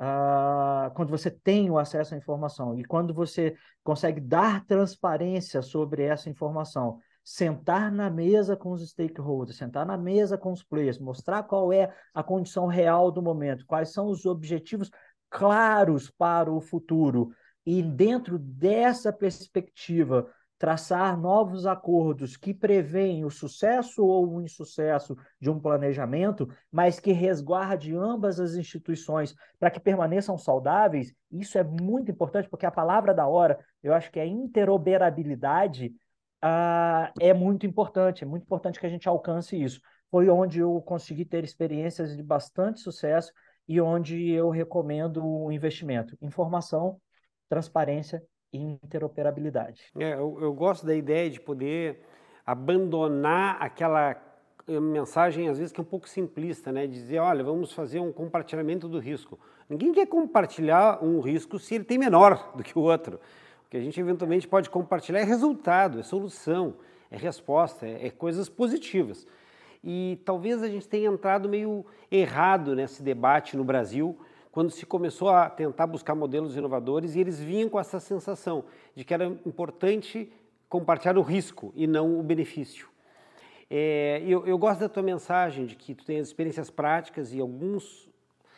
uh, 0.00 0.90
quando 0.94 1.10
você 1.10 1.30
tem 1.30 1.70
o 1.70 1.78
acesso 1.78 2.14
à 2.14 2.16
informação 2.16 2.78
e 2.78 2.84
quando 2.84 3.12
você 3.12 3.54
consegue 3.84 4.20
dar 4.20 4.64
transparência 4.64 5.60
sobre 5.60 6.02
essa 6.02 6.30
informação, 6.30 6.98
sentar 7.22 7.92
na 7.92 8.10
mesa 8.10 8.56
com 8.56 8.72
os 8.72 8.88
stakeholders, 8.88 9.58
sentar 9.58 9.84
na 9.84 9.98
mesa 9.98 10.38
com 10.38 10.52
os 10.52 10.62
players, 10.62 10.98
mostrar 10.98 11.42
qual 11.42 11.72
é 11.72 11.94
a 12.14 12.22
condição 12.22 12.66
real 12.66 13.10
do 13.10 13.20
momento, 13.20 13.66
quais 13.66 13.92
são 13.92 14.06
os 14.06 14.24
objetivos 14.24 14.90
claros 15.28 16.10
para 16.10 16.50
o 16.50 16.60
futuro. 16.60 17.30
E 17.64 17.82
dentro 17.82 18.38
dessa 18.38 19.12
perspectiva, 19.12 20.26
traçar 20.60 21.18
novos 21.18 21.64
acordos 21.64 22.36
que 22.36 22.52
preveem 22.52 23.24
o 23.24 23.30
sucesso 23.30 24.04
ou 24.04 24.28
o 24.34 24.42
insucesso 24.42 25.16
de 25.40 25.48
um 25.48 25.58
planejamento, 25.58 26.46
mas 26.70 27.00
que 27.00 27.12
resguarde 27.12 27.96
ambas 27.96 28.38
as 28.38 28.54
instituições 28.56 29.34
para 29.58 29.70
que 29.70 29.80
permaneçam 29.80 30.36
saudáveis, 30.36 31.14
isso 31.32 31.56
é 31.56 31.64
muito 31.64 32.10
importante, 32.10 32.46
porque 32.46 32.66
a 32.66 32.70
palavra 32.70 33.14
da 33.14 33.26
hora, 33.26 33.58
eu 33.82 33.94
acho 33.94 34.12
que 34.12 34.20
a 34.20 34.26
interoperabilidade 34.26 35.94
uh, 36.44 37.10
é 37.18 37.32
muito 37.32 37.64
importante, 37.64 38.22
é 38.22 38.26
muito 38.26 38.42
importante 38.42 38.78
que 38.78 38.84
a 38.84 38.90
gente 38.90 39.08
alcance 39.08 39.60
isso. 39.60 39.80
Foi 40.10 40.28
onde 40.28 40.58
eu 40.60 40.78
consegui 40.82 41.24
ter 41.24 41.42
experiências 41.42 42.14
de 42.14 42.22
bastante 42.22 42.80
sucesso 42.80 43.32
e 43.66 43.80
onde 43.80 44.30
eu 44.30 44.50
recomendo 44.50 45.24
o 45.24 45.50
investimento. 45.50 46.18
Informação, 46.20 47.00
transparência 47.48 48.22
interoperabilidade. 48.52 49.82
É, 49.98 50.14
eu, 50.14 50.38
eu 50.40 50.52
gosto 50.52 50.84
da 50.84 50.94
ideia 50.94 51.30
de 51.30 51.40
poder 51.40 52.00
abandonar 52.44 53.56
aquela 53.60 54.16
eh, 54.66 54.80
mensagem, 54.80 55.48
às 55.48 55.58
vezes, 55.58 55.72
que 55.72 55.80
é 55.80 55.82
um 55.82 55.86
pouco 55.86 56.08
simplista, 56.08 56.72
né? 56.72 56.86
Dizer, 56.86 57.18
olha, 57.18 57.44
vamos 57.44 57.72
fazer 57.72 58.00
um 58.00 58.12
compartilhamento 58.12 58.88
do 58.88 58.98
risco. 58.98 59.38
Ninguém 59.68 59.92
quer 59.92 60.06
compartilhar 60.06 61.02
um 61.02 61.20
risco 61.20 61.58
se 61.58 61.74
ele 61.74 61.84
tem 61.84 61.98
menor 61.98 62.52
do 62.56 62.62
que 62.62 62.76
o 62.78 62.82
outro. 62.82 63.20
O 63.66 63.70
que 63.70 63.76
a 63.76 63.80
gente 63.80 64.00
eventualmente 64.00 64.48
pode 64.48 64.68
compartilhar 64.68 65.20
é 65.20 65.24
resultado, 65.24 66.00
é 66.00 66.02
solução, 66.02 66.74
é 67.10 67.16
resposta, 67.16 67.86
é, 67.86 68.06
é 68.06 68.10
coisas 68.10 68.48
positivas. 68.48 69.26
E 69.82 70.20
talvez 70.24 70.62
a 70.62 70.68
gente 70.68 70.86
tenha 70.86 71.08
entrado 71.08 71.48
meio 71.48 71.86
errado 72.10 72.74
nesse 72.74 73.02
debate 73.02 73.56
no 73.56 73.64
Brasil, 73.64 74.18
quando 74.52 74.70
se 74.70 74.84
começou 74.84 75.28
a 75.28 75.48
tentar 75.48 75.86
buscar 75.86 76.14
modelos 76.14 76.56
inovadores 76.56 77.14
e 77.14 77.20
eles 77.20 77.38
vinham 77.38 77.68
com 77.68 77.78
essa 77.78 78.00
sensação 78.00 78.64
de 78.94 79.04
que 79.04 79.14
era 79.14 79.26
importante 79.46 80.32
compartilhar 80.68 81.16
o 81.18 81.22
risco 81.22 81.72
e 81.76 81.86
não 81.86 82.18
o 82.18 82.22
benefício. 82.22 82.88
É, 83.68 84.22
eu, 84.26 84.46
eu, 84.46 84.58
gosto 84.58 84.80
da 84.80 84.88
tua 84.88 85.02
mensagem 85.02 85.64
de 85.64 85.76
que 85.76 85.94
tu 85.94 86.04
tens 86.04 86.26
experiências 86.26 86.70
práticas 86.70 87.32
e 87.32 87.40
alguns 87.40 88.08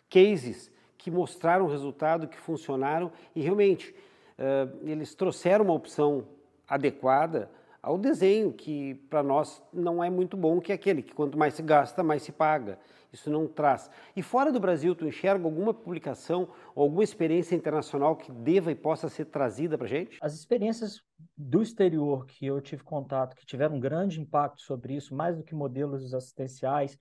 cases 0.09 0.71
que 0.97 1.11
mostraram 1.11 1.67
resultado, 1.67 2.29
que 2.29 2.39
funcionaram 2.39 3.13
e 3.35 3.43
realmente 3.43 3.95
uh, 4.39 4.89
eles 4.89 5.15
trouxeram 5.15 5.65
uma 5.65 5.75
opção 5.75 6.27
adequada 6.67 7.51
ao 7.83 7.99
desenho 7.99 8.53
que 8.53 8.95
para 9.11 9.23
nós 9.23 9.63
não 9.73 10.03
é 10.03 10.09
muito 10.09 10.37
bom, 10.37 10.61
que 10.61 10.73
é 10.73 10.75
aquele 10.75 11.03
que 11.03 11.15
quanto 11.15 11.37
mais 11.37 11.55
se 11.55 11.63
gasta, 11.63 12.03
mais 12.03 12.23
se 12.23 12.33
paga 12.33 12.79
isso 13.13 13.31
não 13.31 13.47
traz. 13.47 13.91
E 14.17 14.23
fora 14.23 14.51
do 14.51 14.59
Brasil, 14.59 14.95
tu 14.95 15.07
enxerga 15.07 15.45
alguma 15.45 15.75
publicação 15.75 16.49
ou 16.75 16.85
alguma 16.85 17.05
experiência 17.05 17.55
internacional 17.55 18.17
que 18.17 18.33
deva 18.33 18.73
e 18.73 18.75
possa 18.75 19.09
ser 19.09 19.27
trazida 19.27 19.77
para 19.77 19.87
gente? 19.87 20.19
As 20.21 20.35
experiências 20.35 21.03
do 21.37 21.61
exterior 21.61 22.25
que 22.25 22.47
eu 22.47 22.61
tive 22.61 22.83
contato, 22.83 23.37
que 23.37 23.45
tiveram 23.45 23.77
um 23.77 23.81
grande 23.81 24.21
impacto 24.21 24.63
sobre 24.63 24.95
isso, 24.97 25.15
mais 25.15 25.37
do 25.37 25.45
que 25.45 25.55
modelos 25.55 26.15
assistenciais, 26.15 26.95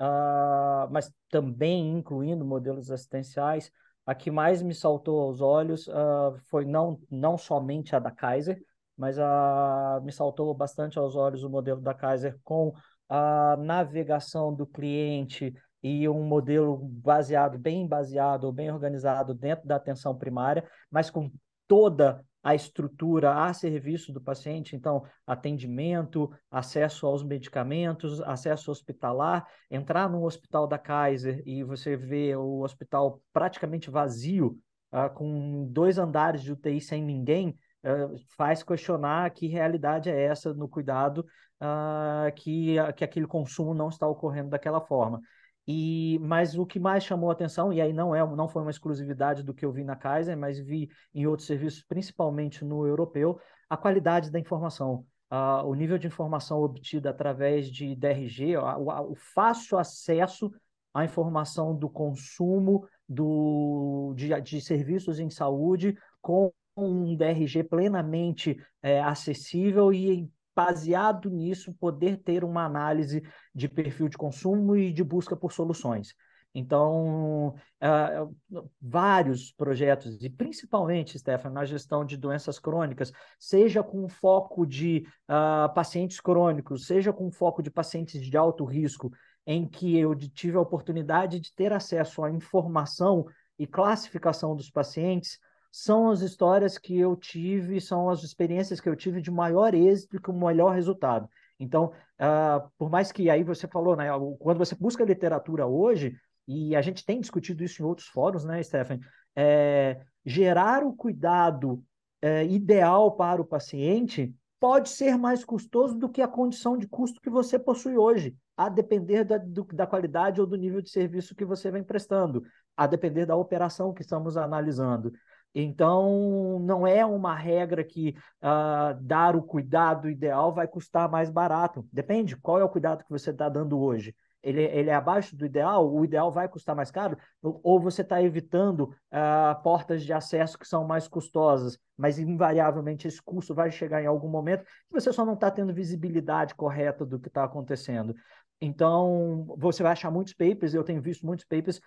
uh, 0.00 0.88
mas 0.90 1.12
também 1.28 1.92
incluindo 1.92 2.44
modelos 2.44 2.90
assistenciais, 2.90 3.70
a 4.06 4.14
que 4.14 4.30
mais 4.30 4.62
me 4.62 4.72
saltou 4.72 5.20
aos 5.20 5.40
olhos 5.40 5.88
uh, 5.88 6.36
foi 6.48 6.64
não, 6.64 7.00
não 7.10 7.36
somente 7.36 7.96
a 7.96 7.98
da 7.98 8.12
Kaiser, 8.12 8.62
mas 8.96 9.18
a, 9.18 10.00
me 10.02 10.12
saltou 10.12 10.52
bastante 10.54 10.98
aos 10.98 11.14
olhos 11.16 11.42
o 11.42 11.50
modelo 11.50 11.80
da 11.80 11.94
Kaiser 11.94 12.38
com 12.42 12.72
a 13.08 13.56
navegação 13.58 14.54
do 14.54 14.66
cliente 14.66 15.54
e 15.82 16.08
um 16.08 16.24
modelo 16.24 16.76
baseado, 16.76 17.58
bem 17.58 17.86
baseado, 17.86 18.52
bem 18.52 18.70
organizado 18.70 19.34
dentro 19.34 19.66
da 19.66 19.76
atenção 19.76 20.16
primária, 20.16 20.68
mas 20.90 21.10
com 21.10 21.30
toda 21.68 22.24
a 22.42 22.54
estrutura 22.54 23.44
a 23.44 23.52
serviço 23.52 24.12
do 24.12 24.20
paciente, 24.20 24.76
então 24.76 25.02
atendimento, 25.26 26.30
acesso 26.48 27.04
aos 27.04 27.24
medicamentos, 27.24 28.20
acesso 28.22 28.70
hospitalar, 28.70 29.44
entrar 29.68 30.08
no 30.08 30.24
hospital 30.24 30.64
da 30.64 30.78
Kaiser 30.78 31.42
e 31.44 31.64
você 31.64 31.96
vê 31.96 32.36
o 32.36 32.60
hospital 32.60 33.20
praticamente 33.32 33.90
vazio, 33.90 34.56
uh, 34.92 35.12
com 35.12 35.66
dois 35.72 35.98
andares 35.98 36.40
de 36.40 36.52
UTI 36.52 36.80
sem 36.80 37.02
ninguém, 37.02 37.58
uh, 37.86 38.16
faz 38.36 38.62
questionar 38.62 39.30
que 39.30 39.46
realidade 39.46 40.10
é 40.10 40.24
essa 40.24 40.52
no 40.52 40.68
cuidado 40.68 41.24
uh, 41.60 42.32
que, 42.34 42.76
que 42.96 43.04
aquele 43.04 43.26
consumo 43.26 43.72
não 43.74 43.88
está 43.88 44.06
ocorrendo 44.06 44.50
daquela 44.50 44.80
forma. 44.80 45.20
E, 45.68 46.18
mas 46.20 46.56
o 46.56 46.64
que 46.64 46.78
mais 46.78 47.02
chamou 47.02 47.30
atenção, 47.30 47.72
e 47.72 47.80
aí 47.80 47.92
não, 47.92 48.14
é, 48.14 48.24
não 48.36 48.48
foi 48.48 48.62
uma 48.62 48.70
exclusividade 48.70 49.42
do 49.42 49.52
que 49.52 49.64
eu 49.64 49.72
vi 49.72 49.82
na 49.82 49.96
Kaiser, 49.96 50.36
mas 50.36 50.58
vi 50.58 50.88
em 51.12 51.26
outros 51.26 51.46
serviços, 51.46 51.82
principalmente 51.82 52.64
no 52.64 52.86
europeu, 52.86 53.40
a 53.68 53.76
qualidade 53.76 54.30
da 54.30 54.38
informação. 54.38 55.04
Uh, 55.28 55.66
o 55.66 55.74
nível 55.74 55.98
de 55.98 56.06
informação 56.06 56.60
obtida 56.60 57.10
através 57.10 57.68
de 57.68 57.96
DRG, 57.96 58.56
o, 58.56 59.10
o 59.10 59.14
fácil 59.16 59.76
acesso 59.76 60.52
à 60.94 61.04
informação 61.04 61.76
do 61.76 61.90
consumo 61.90 62.86
do, 63.08 64.14
de, 64.16 64.40
de 64.40 64.60
serviços 64.60 65.18
em 65.18 65.28
saúde 65.28 65.98
com 66.22 66.52
um 66.76 67.16
DRG 67.16 67.64
plenamente 67.64 68.56
é, 68.82 69.00
acessível 69.00 69.92
e 69.92 70.28
baseado 70.54 71.30
nisso, 71.30 71.74
poder 71.74 72.16
ter 72.16 72.42
uma 72.42 72.64
análise 72.64 73.22
de 73.54 73.68
perfil 73.68 74.08
de 74.08 74.16
consumo 74.16 74.74
e 74.74 74.92
de 74.92 75.04
busca 75.04 75.36
por 75.36 75.52
soluções. 75.52 76.14
Então, 76.54 77.48
uh, 77.50 78.34
vários 78.80 79.52
projetos, 79.52 80.22
e 80.22 80.30
principalmente, 80.30 81.18
Stefan, 81.18 81.50
na 81.50 81.66
gestão 81.66 82.02
de 82.02 82.16
doenças 82.16 82.58
crônicas, 82.58 83.12
seja 83.38 83.82
com 83.82 84.08
foco 84.08 84.64
de 84.64 85.06
uh, 85.28 85.72
pacientes 85.74 86.18
crônicos, 86.18 86.86
seja 86.86 87.12
com 87.12 87.30
foco 87.30 87.62
de 87.62 87.70
pacientes 87.70 88.24
de 88.24 88.36
alto 88.38 88.64
risco, 88.64 89.12
em 89.46 89.68
que 89.68 89.98
eu 89.98 90.14
tive 90.14 90.56
a 90.56 90.62
oportunidade 90.62 91.38
de 91.38 91.54
ter 91.54 91.74
acesso 91.74 92.24
à 92.24 92.30
informação 92.30 93.26
e 93.58 93.66
classificação 93.66 94.56
dos 94.56 94.70
pacientes, 94.70 95.38
são 95.78 96.08
as 96.08 96.22
histórias 96.22 96.78
que 96.78 96.98
eu 96.98 97.14
tive, 97.14 97.82
são 97.82 98.08
as 98.08 98.22
experiências 98.22 98.80
que 98.80 98.88
eu 98.88 98.96
tive 98.96 99.20
de 99.20 99.30
maior 99.30 99.74
êxito 99.74 100.16
e 100.16 100.18
com 100.18 100.32
melhor 100.32 100.74
resultado. 100.74 101.28
Então, 101.60 101.92
uh, 102.18 102.66
por 102.78 102.88
mais 102.88 103.12
que 103.12 103.28
aí 103.28 103.44
você 103.44 103.68
falou, 103.68 103.94
né, 103.94 104.06
quando 104.38 104.56
você 104.56 104.74
busca 104.74 105.04
literatura 105.04 105.66
hoje, 105.66 106.16
e 106.48 106.74
a 106.74 106.80
gente 106.80 107.04
tem 107.04 107.20
discutido 107.20 107.62
isso 107.62 107.82
em 107.82 107.84
outros 107.84 108.08
fóruns, 108.08 108.42
né, 108.42 108.62
Stephen, 108.62 109.00
é, 109.36 110.00
gerar 110.24 110.82
o 110.82 110.94
cuidado 110.94 111.84
é, 112.22 112.46
ideal 112.46 113.14
para 113.14 113.42
o 113.42 113.46
paciente 113.46 114.34
pode 114.58 114.88
ser 114.88 115.18
mais 115.18 115.44
custoso 115.44 115.94
do 115.98 116.08
que 116.08 116.22
a 116.22 116.28
condição 116.28 116.78
de 116.78 116.88
custo 116.88 117.20
que 117.20 117.28
você 117.28 117.58
possui 117.58 117.98
hoje, 117.98 118.34
a 118.56 118.70
depender 118.70 119.24
da, 119.24 119.36
do, 119.36 119.62
da 119.64 119.86
qualidade 119.86 120.40
ou 120.40 120.46
do 120.46 120.56
nível 120.56 120.80
de 120.80 120.88
serviço 120.88 121.34
que 121.34 121.44
você 121.44 121.70
vem 121.70 121.84
prestando, 121.84 122.42
a 122.74 122.86
depender 122.86 123.26
da 123.26 123.36
operação 123.36 123.92
que 123.92 124.00
estamos 124.00 124.38
analisando. 124.38 125.12
Então, 125.58 126.58
não 126.60 126.86
é 126.86 127.04
uma 127.06 127.34
regra 127.34 127.82
que 127.82 128.14
uh, 128.42 128.94
dar 129.00 129.34
o 129.34 129.42
cuidado 129.42 130.10
ideal 130.10 130.52
vai 130.52 130.68
custar 130.68 131.10
mais 131.10 131.30
barato. 131.30 131.88
Depende, 131.90 132.36
qual 132.36 132.60
é 132.60 132.64
o 132.64 132.68
cuidado 132.68 133.02
que 133.02 133.08
você 133.08 133.30
está 133.30 133.48
dando 133.48 133.80
hoje? 133.80 134.14
Ele, 134.42 134.62
ele, 134.62 134.90
é 134.90 134.94
abaixo 134.94 135.34
do 135.34 135.46
ideal? 135.46 135.90
O 135.90 136.04
ideal 136.04 136.30
vai 136.30 136.46
custar 136.46 136.76
mais 136.76 136.90
caro? 136.90 137.16
Ou 137.42 137.80
você 137.80 138.02
está 138.02 138.22
evitando 138.22 138.94
uh, 139.10 139.62
portas 139.62 140.04
de 140.04 140.12
acesso 140.12 140.58
que 140.58 140.68
são 140.68 140.86
mais 140.86 141.08
custosas, 141.08 141.78
mas 141.96 142.18
invariavelmente 142.18 143.08
esse 143.08 143.22
custo 143.22 143.54
vai 143.54 143.70
chegar 143.70 144.02
em 144.02 144.06
algum 144.06 144.28
momento 144.28 144.62
e 144.62 144.92
você 144.92 145.10
só 145.10 145.24
não 145.24 145.32
está 145.32 145.50
tendo 145.50 145.72
visibilidade 145.72 146.54
correta 146.54 147.06
do 147.06 147.18
que 147.18 147.28
está 147.28 147.44
acontecendo. 147.44 148.14
Então, 148.60 149.46
você 149.56 149.82
vai 149.82 149.92
achar 149.92 150.10
muitos 150.10 150.34
papers, 150.34 150.74
eu 150.74 150.84
tenho 150.84 151.00
visto 151.00 151.24
muitos 151.24 151.46
papers 151.46 151.80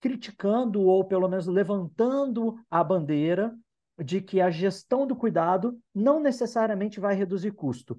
criticando 0.00 0.82
ou 0.82 1.04
pelo 1.04 1.28
menos 1.28 1.46
levantando 1.46 2.56
a 2.70 2.82
bandeira 2.82 3.54
de 3.98 4.20
que 4.20 4.40
a 4.40 4.50
gestão 4.50 5.06
do 5.06 5.16
cuidado 5.16 5.78
não 5.94 6.20
necessariamente 6.20 7.00
vai 7.00 7.14
reduzir 7.14 7.50
custo. 7.50 7.94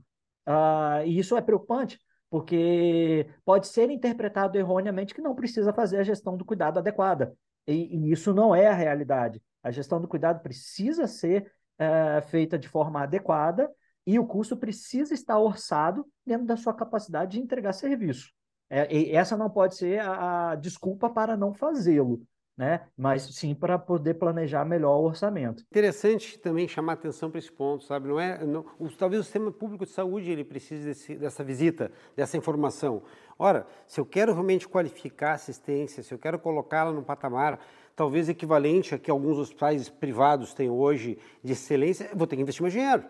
Uh, 0.47 1.05
e 1.05 1.19
isso 1.19 1.35
é 1.35 1.41
preocupante, 1.41 1.99
porque 2.29 3.27
pode 3.43 3.67
ser 3.67 3.89
interpretado 3.89 4.57
erroneamente 4.57 5.13
que 5.13 5.21
não 5.21 5.35
precisa 5.35 5.73
fazer 5.73 5.97
a 5.97 6.03
gestão 6.03 6.37
do 6.37 6.45
cuidado 6.45 6.79
adequada. 6.79 7.33
E, 7.67 7.97
e 7.97 8.11
isso 8.11 8.33
não 8.33 8.55
é 8.55 8.67
a 8.67 8.73
realidade. 8.73 9.41
A 9.61 9.71
gestão 9.71 9.99
do 9.99 10.07
cuidado 10.07 10.41
precisa 10.41 11.05
ser 11.05 11.51
uh, 11.79 12.21
feita 12.29 12.57
de 12.57 12.67
forma 12.67 13.03
adequada 13.03 13.69
e 14.05 14.17
o 14.17 14.25
custo 14.25 14.55
precisa 14.55 15.13
estar 15.13 15.37
orçado 15.37 16.07
dentro 16.25 16.47
da 16.47 16.55
sua 16.55 16.73
capacidade 16.73 17.33
de 17.33 17.39
entregar 17.39 17.73
serviço. 17.73 18.31
É, 18.69 19.11
essa 19.15 19.35
não 19.35 19.49
pode 19.49 19.75
ser 19.75 19.99
a, 19.99 20.51
a 20.51 20.55
desculpa 20.55 21.09
para 21.09 21.35
não 21.35 21.53
fazê-lo, 21.53 22.21
né? 22.55 22.81
mas 22.95 23.23
sim 23.23 23.55
para 23.55 23.79
poder 23.79 24.13
planejar 24.15 24.63
melhor 24.63 24.97
o 24.99 25.05
orçamento. 25.05 25.63
Interessante 25.71 26.37
também 26.37 26.67
chamar 26.67 26.93
atenção 26.93 27.31
para 27.31 27.39
esse 27.39 27.51
ponto, 27.51 27.83
sabe? 27.83 28.07
Não 28.07 28.19
é, 28.19 28.45
não, 28.45 28.65
o, 28.77 28.87
talvez 28.89 29.21
o 29.21 29.23
sistema 29.23 29.51
público 29.51 29.85
de 29.85 29.91
saúde 29.91 30.29
ele 30.29 30.43
precise 30.43 30.85
desse, 30.85 31.15
dessa 31.15 31.43
visita, 31.43 31.91
dessa 32.15 32.37
informação. 32.37 33.01
Ora, 33.39 33.65
se 33.87 33.99
eu 33.99 34.05
quero 34.05 34.33
realmente 34.33 34.67
qualificar 34.67 35.31
a 35.31 35.35
assistência, 35.35 36.03
se 36.03 36.13
eu 36.13 36.19
quero 36.19 36.37
colocá-la 36.37 36.91
num 36.91 37.03
patamar 37.03 37.59
talvez 37.95 38.29
equivalente 38.29 38.95
a 38.95 38.97
que 38.97 39.11
alguns 39.11 39.37
hospitais 39.37 39.89
privados 39.89 40.53
têm 40.53 40.69
hoje 40.69 41.17
de 41.43 41.51
excelência, 41.51 42.09
vou 42.13 42.25
ter 42.25 42.37
que 42.37 42.41
investir 42.41 42.61
mais 42.61 42.73
dinheiro, 42.73 43.03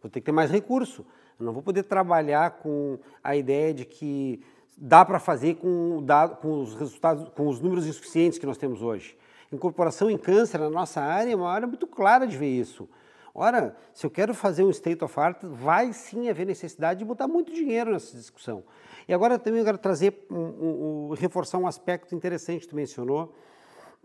vou 0.00 0.10
ter 0.10 0.20
que 0.20 0.24
ter 0.26 0.32
mais 0.32 0.50
recurso. 0.50 1.04
Eu 1.38 1.44
não 1.44 1.52
vou 1.52 1.62
poder 1.62 1.82
trabalhar 1.82 2.52
com 2.52 2.98
a 3.22 3.36
ideia 3.36 3.74
de 3.74 3.84
que 3.84 4.42
dá 4.76 5.04
para 5.04 5.18
fazer 5.18 5.56
com, 5.56 6.04
com, 6.40 6.62
os 6.62 6.74
resultados, 6.74 7.28
com 7.30 7.48
os 7.48 7.60
números 7.60 7.86
insuficientes 7.86 8.38
que 8.38 8.46
nós 8.46 8.56
temos 8.56 8.82
hoje. 8.82 9.16
Incorporação 9.52 10.10
em 10.10 10.16
câncer 10.16 10.58
na 10.58 10.70
nossa 10.70 11.00
área 11.00 11.32
é 11.32 11.36
uma 11.36 11.50
área 11.50 11.66
muito 11.66 11.86
clara 11.86 12.26
de 12.26 12.36
ver 12.36 12.48
isso. 12.48 12.88
Ora, 13.34 13.76
se 13.94 14.04
eu 14.04 14.10
quero 14.10 14.34
fazer 14.34 14.64
um 14.64 14.70
state 14.70 15.02
of 15.04 15.18
art, 15.18 15.42
vai 15.42 15.92
sim 15.92 16.28
haver 16.28 16.46
necessidade 16.46 16.98
de 16.98 17.04
botar 17.04 17.28
muito 17.28 17.52
dinheiro 17.52 17.92
nessa 17.92 18.16
discussão. 18.16 18.64
E 19.06 19.14
agora 19.14 19.38
também 19.38 19.60
eu 19.60 19.64
quero 19.64 19.78
trazer, 19.78 20.26
um, 20.30 20.36
um, 20.36 21.08
um, 21.10 21.14
reforçar 21.14 21.58
um 21.58 21.66
aspecto 21.66 22.14
interessante 22.14 22.62
que 22.62 22.68
tu 22.68 22.76
mencionou. 22.76 23.34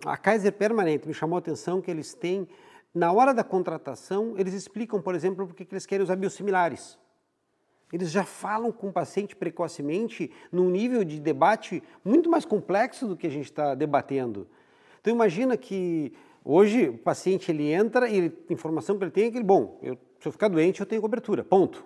A 0.06 0.18
Kaiser 0.18 0.54
Permanente 0.54 1.08
me 1.08 1.14
chamou 1.14 1.38
a 1.38 1.40
atenção 1.40 1.82
que 1.82 1.90
eles 1.90 2.14
têm, 2.14 2.48
na 2.94 3.12
hora 3.12 3.34
da 3.34 3.44
contratação, 3.44 4.36
eles 4.38 4.54
explicam, 4.54 5.02
por 5.02 5.16
exemplo, 5.16 5.48
por 5.48 5.56
que 5.56 5.68
eles 5.70 5.86
querem 5.86 6.04
usar 6.04 6.16
biosimilares. 6.16 6.98
Eles 7.94 8.12
já 8.12 8.24
falam 8.24 8.72
com 8.72 8.90
o 8.90 8.94
paciente 8.94 9.36
precocemente 9.36 10.32
num 10.52 10.70
nível 10.70 11.04
de 11.04 11.20
debate 11.20 11.84
muito 12.04 12.30
mais 12.30 12.44
complexo 12.46 13.08
do 13.08 13.16
que 13.16 13.28
a 13.28 13.30
gente 13.30 13.46
está 13.46 13.76
debatendo. 13.76 14.48
Então 15.00 15.14
imagina 15.14 15.56
que 15.56 16.12
hoje 16.44 16.90
o 16.90 16.98
paciente 16.98 17.52
ele 17.52 17.72
entra 17.72 18.10
e 18.10 18.34
a 18.50 18.54
informação 18.54 18.98
que 18.98 19.04
ele 19.04 19.12
tem 19.12 19.26
é 19.26 19.32
que, 19.32 19.44
bom, 19.44 19.80
eu, 19.84 19.98
se 20.20 20.28
eu 20.28 20.32
ficar 20.32 20.48
doente 20.48 20.80
eu 20.80 20.86
tenho 20.86 21.02
cobertura, 21.02 21.44
ponto. 21.44 21.86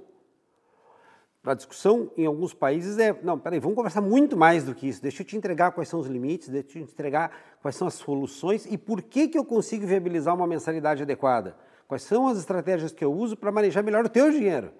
A 1.44 1.54
discussão 1.54 2.12
em 2.18 2.26
alguns 2.26 2.54
países 2.54 2.98
é, 2.98 3.18
não, 3.24 3.40
peraí, 3.40 3.60
vamos 3.60 3.76
conversar 3.76 4.02
muito 4.02 4.36
mais 4.36 4.66
do 4.66 4.76
que 4.76 4.88
isso. 4.88 5.02
Deixa 5.02 5.22
eu 5.22 5.26
te 5.26 5.38
entregar 5.38 5.72
quais 5.72 5.88
são 5.88 6.00
os 6.00 6.08
limites, 6.08 6.50
deixa 6.50 6.80
eu 6.80 6.86
te 6.86 6.92
entregar 6.92 7.32
quais 7.62 7.76
são 7.76 7.88
as 7.88 7.94
soluções 7.94 8.66
e 8.66 8.78
por 8.78 9.02
que, 9.02 9.28
que 9.28 9.38
eu 9.38 9.46
consigo 9.46 9.88
viabilizar 9.88 10.36
uma 10.36 10.46
mensalidade 10.46 11.02
adequada. 11.02 11.56
Quais 11.88 12.04
são 12.04 12.28
as 12.28 12.38
estratégias 12.38 12.92
que 12.92 13.04
eu 13.04 13.12
uso 13.12 13.38
para 13.38 13.52
manejar 13.52 13.82
melhor 13.82 14.06
o 14.06 14.10
teu 14.10 14.30
dinheiro. 14.32 14.72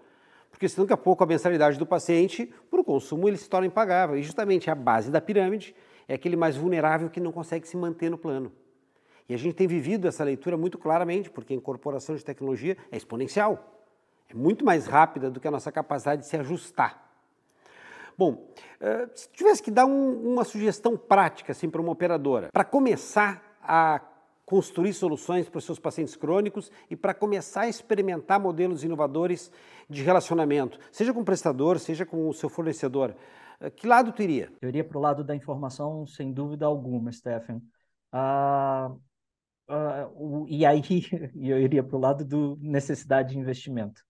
Porque 0.50 0.68
senão 0.68 0.86
daqui 0.86 0.94
a 0.94 0.98
pouco 0.98 1.24
a 1.24 1.28
mensalidade 1.28 1.78
do 1.78 1.86
paciente, 1.86 2.52
para 2.70 2.82
o 2.82 2.84
consumo, 2.84 3.28
ele 3.28 3.38
se 3.38 3.50
torna 3.50 3.68
impagável. 3.68 4.18
E 4.18 4.24
justamente 4.24 4.70
a 4.70 4.76
base 4.76 5.12
da 5.12 5.22
pirâmide 5.22 5.76
é 6.08 6.16
aquele 6.16 6.36
mais 6.36 6.56
vulnerável 6.58 7.10
que 7.10 7.20
não 7.20 7.32
consegue 7.32 7.68
se 7.68 7.78
manter 7.78 8.10
no 8.10 8.18
plano. 8.18 8.52
E 9.28 9.34
a 9.34 9.38
gente 9.38 9.54
tem 9.54 9.68
vivido 9.68 10.08
essa 10.08 10.24
leitura 10.24 10.58
muito 10.58 10.78
claramente, 10.78 11.30
porque 11.30 11.54
a 11.54 11.56
incorporação 11.56 12.16
de 12.16 12.26
tecnologia 12.26 12.76
é 12.92 12.98
exponencial. 12.98 13.86
É 14.28 14.34
muito 14.34 14.66
mais 14.66 14.88
rápida 14.88 15.30
do 15.30 15.40
que 15.40 15.48
a 15.48 15.52
nossa 15.52 15.72
capacidade 15.72 16.24
de 16.24 16.28
se 16.28 16.36
ajustar. 16.36 17.08
Bom, 18.18 18.50
eh, 18.82 19.08
se 19.14 19.30
tivesse 19.30 19.64
que 19.64 19.72
dar 19.72 19.86
um, 19.86 20.34
uma 20.34 20.44
sugestão 20.44 20.98
prática 20.98 21.52
assim, 21.52 21.70
para 21.70 21.80
uma 21.80 21.92
operadora, 21.92 22.50
para 22.52 22.66
começar 22.66 23.58
a 23.62 24.02
construir 24.50 24.94
soluções 24.94 25.48
para 25.48 25.60
os 25.60 25.64
seus 25.64 25.78
pacientes 25.78 26.16
crônicos 26.16 26.72
e 26.90 26.96
para 26.96 27.14
começar 27.14 27.62
a 27.62 27.70
experimentar 27.70 28.40
modelos 28.40 28.84
inovadores 28.84 29.52
de 29.88 30.02
relacionamento, 30.02 30.80
seja 30.92 31.14
com 31.14 31.22
o 31.22 31.26
prestador, 31.26 31.78
seja 31.78 32.04
com 32.04 32.28
o 32.28 32.34
seu 32.34 32.50
fornecedor. 32.50 33.16
Eh, 33.60 33.70
que 33.70 33.86
lado 33.86 34.12
tu 34.12 34.24
iria? 34.24 34.52
Eu 34.60 34.70
iria 34.70 34.84
para 34.84 34.98
o 34.98 35.02
lado 35.02 35.24
da 35.24 35.36
informação, 35.36 36.08
sem 36.08 36.34
dúvida 36.34 36.66
alguma, 36.66 37.12
Stephen. 37.12 37.62
Ah, 38.12 38.92
ah, 39.68 40.10
o, 40.16 40.48
e 40.50 40.66
aí 40.66 40.82
eu 41.40 41.60
iria 41.60 41.84
para 41.84 41.96
o 41.96 42.00
lado 42.00 42.26
da 42.26 42.60
necessidade 42.60 43.34
de 43.34 43.38
investimento. 43.38 44.02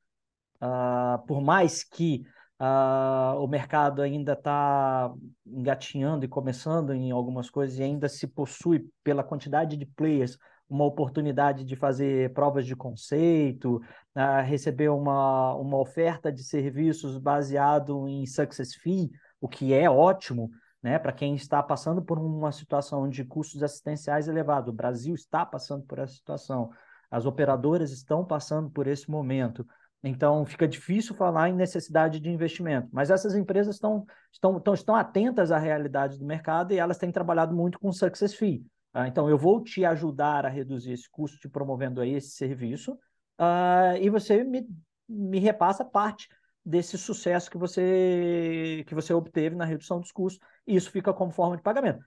Ah, 0.62 1.22
por 1.28 1.42
mais 1.42 1.84
que 1.84 2.24
Uh, 2.60 3.40
o 3.40 3.48
mercado 3.48 4.02
ainda 4.02 4.34
está 4.34 5.14
engatinhando 5.46 6.26
e 6.26 6.28
começando 6.28 6.94
em 6.94 7.10
algumas 7.10 7.50
coisas 7.50 7.80
e 7.80 7.84
ainda 7.84 8.10
se 8.10 8.28
possui, 8.28 8.86
pela 9.02 9.24
quantidade 9.24 9.78
de 9.78 9.86
players, 9.86 10.38
uma 10.70 10.84
oportunidade 10.84 11.64
de 11.64 11.76
fazer 11.78 12.34
provas 12.34 12.66
de 12.66 12.76
conceito, 12.76 13.78
uh, 14.16 14.44
receber 14.46 14.90
uma, 14.90 15.56
uma 15.56 15.78
oferta 15.78 16.32
de 16.32 16.44
serviços 16.44 17.18
baseado 17.18 18.08
em 18.10 18.26
success 18.26 18.76
fee, 18.76 19.10
o 19.40 19.48
que 19.48 19.74
é 19.74 19.90
ótimo, 19.90 20.52
né, 20.84 21.00
para 21.00 21.14
quem 21.14 21.36
está 21.36 21.64
passando 21.64 22.02
por 22.02 22.20
uma 22.20 22.52
situação 22.52 23.10
de 23.10 23.24
custos 23.24 23.64
assistenciais 23.64 24.28
elevados. 24.28 24.70
O 24.70 24.76
Brasil 24.76 25.16
está 25.16 25.46
passando 25.46 25.86
por 25.86 26.00
essa 26.00 26.14
situação. 26.14 26.70
As 27.10 27.26
operadoras 27.26 27.92
estão 27.92 28.24
passando 28.26 28.70
por 28.70 28.86
esse 28.86 29.10
momento. 29.10 29.66
Então, 30.04 30.46
fica 30.46 30.68
difícil 30.68 31.14
falar 31.14 31.50
em 31.50 31.54
necessidade 31.54 32.20
de 32.20 32.30
investimento. 32.30 32.88
Mas 32.92 33.10
essas 33.10 33.36
empresas 33.36 33.76
estão, 33.76 34.06
estão, 34.32 34.58
estão, 34.58 34.74
estão 34.74 34.96
atentas 34.96 35.52
à 35.52 35.58
realidade 35.58 36.18
do 36.18 36.26
mercado 36.26 36.74
e 36.74 36.78
elas 36.78 36.98
têm 36.98 37.12
trabalhado 37.12 37.54
muito 37.54 37.80
com 37.80 37.92
Success 37.92 38.34
Fee. 38.34 38.66
Uh, 38.96 39.06
então, 39.08 39.30
eu 39.30 39.38
vou 39.38 39.62
te 39.62 39.84
ajudar 39.84 40.46
a 40.46 40.50
reduzir 40.50 40.94
esse 40.94 41.10
custo 41.10 41.38
te 41.38 41.50
promovendo 41.50 42.02
aí 42.02 42.14
esse 42.14 42.32
serviço 42.32 42.94
uh, 42.94 43.98
e 44.00 44.10
você 44.10 44.44
me, 44.44 44.66
me 45.08 45.40
repassa 45.40 45.84
parte 45.84 46.28
desse 46.66 46.98
sucesso 46.98 47.52
que 47.52 47.58
você, 47.58 48.84
que 48.88 48.96
você 48.96 49.14
obteve 49.14 49.56
na 49.56 49.66
redução 49.66 50.00
dos 50.00 50.12
custos 50.12 50.46
e 50.66 50.76
isso 50.76 50.92
fica 50.92 51.14
como 51.14 51.32
forma 51.32 51.58
de 51.58 51.64
pagamento. 51.64 52.04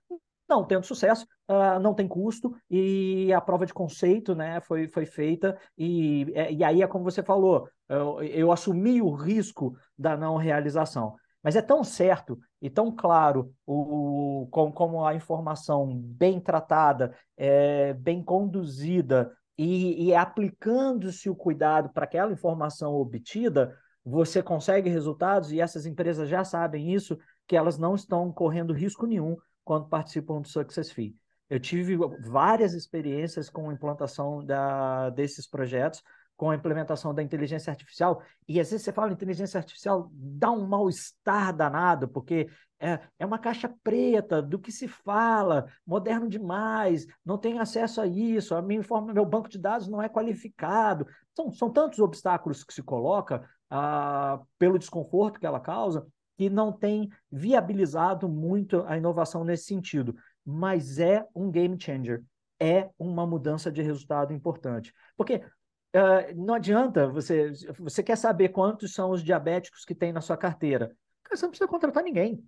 Não, 0.53 0.67
tendo 0.67 0.85
sucesso, 0.85 1.27
uh, 1.49 1.81
não 1.81 1.95
tem 1.95 2.07
custo 2.07 2.55
e 2.71 3.33
a 3.33 3.41
prova 3.41 3.65
de 3.65 3.73
conceito 3.73 4.35
né, 4.35 4.61
foi, 4.61 4.87
foi 4.87 5.07
feita 5.07 5.59
e, 5.79 6.31
é, 6.35 6.53
e 6.53 6.63
aí 6.63 6.83
é 6.83 6.87
como 6.87 7.05
você 7.05 7.23
falou, 7.23 7.67
eu, 7.89 8.23
eu 8.23 8.53
assumi 8.53 9.01
o 9.01 9.15
risco 9.15 9.75
da 9.97 10.15
não 10.15 10.37
realização. 10.37 11.15
Mas 11.43 11.57
é 11.57 11.63
tão 11.63 11.83
certo 11.83 12.39
e 12.61 12.69
tão 12.69 12.95
claro 12.95 13.51
o, 13.65 14.47
como, 14.51 14.75
como 14.75 15.07
a 15.07 15.15
informação 15.15 15.91
bem 15.97 16.39
tratada, 16.39 17.17
é, 17.35 17.95
bem 17.95 18.23
conduzida 18.23 19.33
e, 19.57 20.09
e 20.09 20.15
aplicando-se 20.15 21.31
o 21.31 21.35
cuidado 21.35 21.89
para 21.95 22.05
aquela 22.05 22.31
informação 22.31 22.93
obtida, 22.93 23.75
você 24.05 24.43
consegue 24.43 24.91
resultados 24.91 25.51
e 25.51 25.63
essas 25.63 25.87
empresas 25.87 26.29
já 26.29 26.45
sabem 26.45 26.93
isso, 26.93 27.19
que 27.47 27.57
elas 27.57 27.79
não 27.79 27.95
estão 27.95 28.31
correndo 28.31 28.75
risco 28.75 29.07
nenhum 29.07 29.39
quando 29.65 29.89
participam 29.89 30.41
do 30.41 30.49
Success 30.49 30.91
Fee. 30.91 31.17
Eu 31.49 31.61
tive 31.61 31.97
várias 32.25 32.73
experiências 32.73 33.51
com 33.51 33.69
a 33.69 33.73
implantação 33.75 34.45
da, 34.45 35.11
desses 35.11 35.47
projetos, 35.47 36.03
com 36.37 36.51
a 36.51 36.55
implementação 36.55 37.15
da 37.15 37.23
inteligência 37.23 37.71
artificial, 37.71 38.23
e 38.49 38.59
às 38.59 38.71
vezes 38.71 38.85
você 38.85 38.93
fala 38.93 39.13
inteligência 39.13 39.59
artificial, 39.59 40.11
dá 40.13 40.51
um 40.51 40.67
mal-estar 40.67 41.55
danado, 41.55 42.09
porque 42.09 42.49
é, 42.81 42.99
é 43.17 43.25
uma 43.25 43.39
caixa 43.39 43.73
preta 43.85 44.43
do 44.43 44.59
que 44.59 44.73
se 44.73 44.89
fala, 44.89 45.67
moderno 45.87 46.29
demais, 46.29 47.07
não 47.25 47.39
tem 47.39 47.61
acesso 47.61 48.01
a 48.01 48.07
isso, 48.09 48.57
a 48.57 48.63
minha 48.63 48.81
informa, 48.81 49.15
meu 49.15 49.25
banco 49.25 49.49
de 49.49 49.57
dados 49.57 49.87
não 49.87 50.03
é 50.03 50.09
qualificado. 50.09 51.07
São, 51.33 51.53
são 51.53 51.71
tantos 51.71 52.01
obstáculos 52.01 52.65
que 52.65 52.75
se 52.75 52.83
coloca 52.83 53.49
ah, 53.71 54.41
pelo 54.59 54.81
desconforto 54.81 55.39
que 55.39 55.47
ela 55.47 55.61
causa, 55.61 56.05
que 56.43 56.51
não 56.51 56.73
tem 56.73 57.09
viabilizado 57.31 58.29
muito 58.29 58.83
a 58.89 58.97
inovação 58.97 59.45
nesse 59.45 59.67
sentido, 59.67 60.17
mas 60.45 60.99
é 60.99 61.25
um 61.37 61.53
game 61.53 61.81
changer, 61.81 62.25
é 62.59 62.91
uma 62.99 63.25
mudança 63.25 63.71
de 63.71 63.81
resultado 63.81 64.33
importante. 64.33 64.93
Porque 65.17 65.37
uh, 65.37 66.35
não 66.35 66.55
adianta 66.55 67.07
você, 67.07 67.53
você 67.79 68.03
quer 68.03 68.17
saber 68.17 68.49
quantos 68.49 68.93
são 68.93 69.11
os 69.11 69.23
diabéticos 69.23 69.85
que 69.85 69.95
tem 69.95 70.13
na 70.13 70.21
sua 70.21 70.37
carteira. 70.37 70.97
Você 71.31 71.45
não 71.45 71.51
precisa 71.51 71.69
contratar 71.69 72.03
ninguém. 72.03 72.45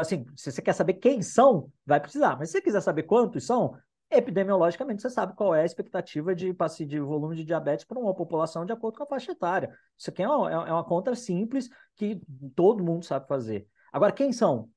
Assim, 0.00 0.24
se 0.34 0.50
você 0.50 0.62
quer 0.62 0.72
saber 0.72 0.94
quem 0.94 1.20
são, 1.20 1.70
vai 1.84 2.00
precisar. 2.00 2.38
Mas 2.38 2.48
se 2.48 2.52
você 2.52 2.62
quiser 2.62 2.80
saber 2.80 3.02
quantos 3.02 3.44
são, 3.44 3.76
epidemiologicamente 4.10 5.02
você 5.02 5.10
sabe 5.10 5.34
qual 5.34 5.54
é 5.54 5.62
a 5.62 5.64
expectativa 5.64 6.34
de, 6.34 6.54
de 6.86 7.00
volume 7.00 7.36
de 7.36 7.44
diabetes 7.44 7.84
para 7.84 7.98
uma 7.98 8.14
população 8.14 8.64
de 8.64 8.72
acordo 8.72 8.98
com 8.98 9.04
a 9.04 9.06
faixa 9.06 9.32
etária. 9.32 9.76
Isso 9.96 10.10
aqui 10.10 10.22
é 10.22 10.28
uma, 10.28 10.50
é 10.50 10.72
uma 10.72 10.84
conta 10.84 11.14
simples 11.14 11.68
que 11.94 12.20
todo 12.54 12.84
mundo 12.84 13.04
sabe 13.04 13.26
fazer. 13.26 13.66
Agora, 13.92 14.12
quem 14.12 14.32
são? 14.32 14.70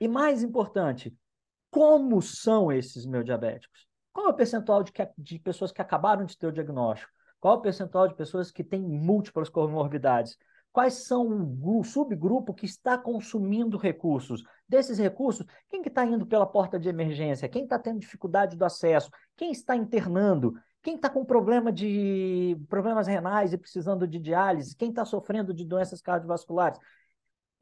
E 0.00 0.08
mais 0.08 0.42
importante, 0.42 1.16
como 1.70 2.20
são 2.20 2.70
esses 2.70 3.06
meus 3.06 3.24
diabéticos? 3.24 3.86
Qual 4.12 4.26
é 4.26 4.30
o 4.30 4.34
percentual 4.34 4.82
de, 4.82 4.92
que, 4.92 5.08
de 5.18 5.38
pessoas 5.38 5.72
que 5.72 5.82
acabaram 5.82 6.24
de 6.24 6.36
ter 6.36 6.46
o 6.46 6.52
diagnóstico? 6.52 7.12
Qual 7.40 7.54
é 7.54 7.58
o 7.58 7.60
percentual 7.60 8.08
de 8.08 8.14
pessoas 8.14 8.50
que 8.50 8.64
têm 8.64 8.80
múltiplas 8.80 9.48
comorbidades? 9.48 10.38
Quais 10.74 11.06
são 11.06 11.56
o 11.62 11.84
subgrupo 11.84 12.52
que 12.52 12.66
está 12.66 12.98
consumindo 12.98 13.78
recursos. 13.78 14.42
Desses 14.68 14.98
recursos, 14.98 15.46
quem 15.70 15.80
que 15.80 15.88
está 15.88 16.04
indo 16.04 16.26
pela 16.26 16.44
porta 16.44 16.80
de 16.80 16.88
emergência? 16.88 17.48
Quem 17.48 17.62
está 17.62 17.78
tendo 17.78 18.00
dificuldade 18.00 18.56
do 18.56 18.64
acesso? 18.64 19.08
Quem 19.36 19.52
está 19.52 19.76
internando? 19.76 20.52
Quem 20.82 20.96
está 20.96 21.08
com 21.08 21.24
problema 21.24 21.70
de 21.70 22.58
problemas 22.68 23.06
renais 23.06 23.52
e 23.52 23.56
precisando 23.56 24.04
de 24.04 24.18
diálise? 24.18 24.76
Quem 24.76 24.88
está 24.88 25.04
sofrendo 25.04 25.54
de 25.54 25.64
doenças 25.64 26.02
cardiovasculares? 26.02 26.80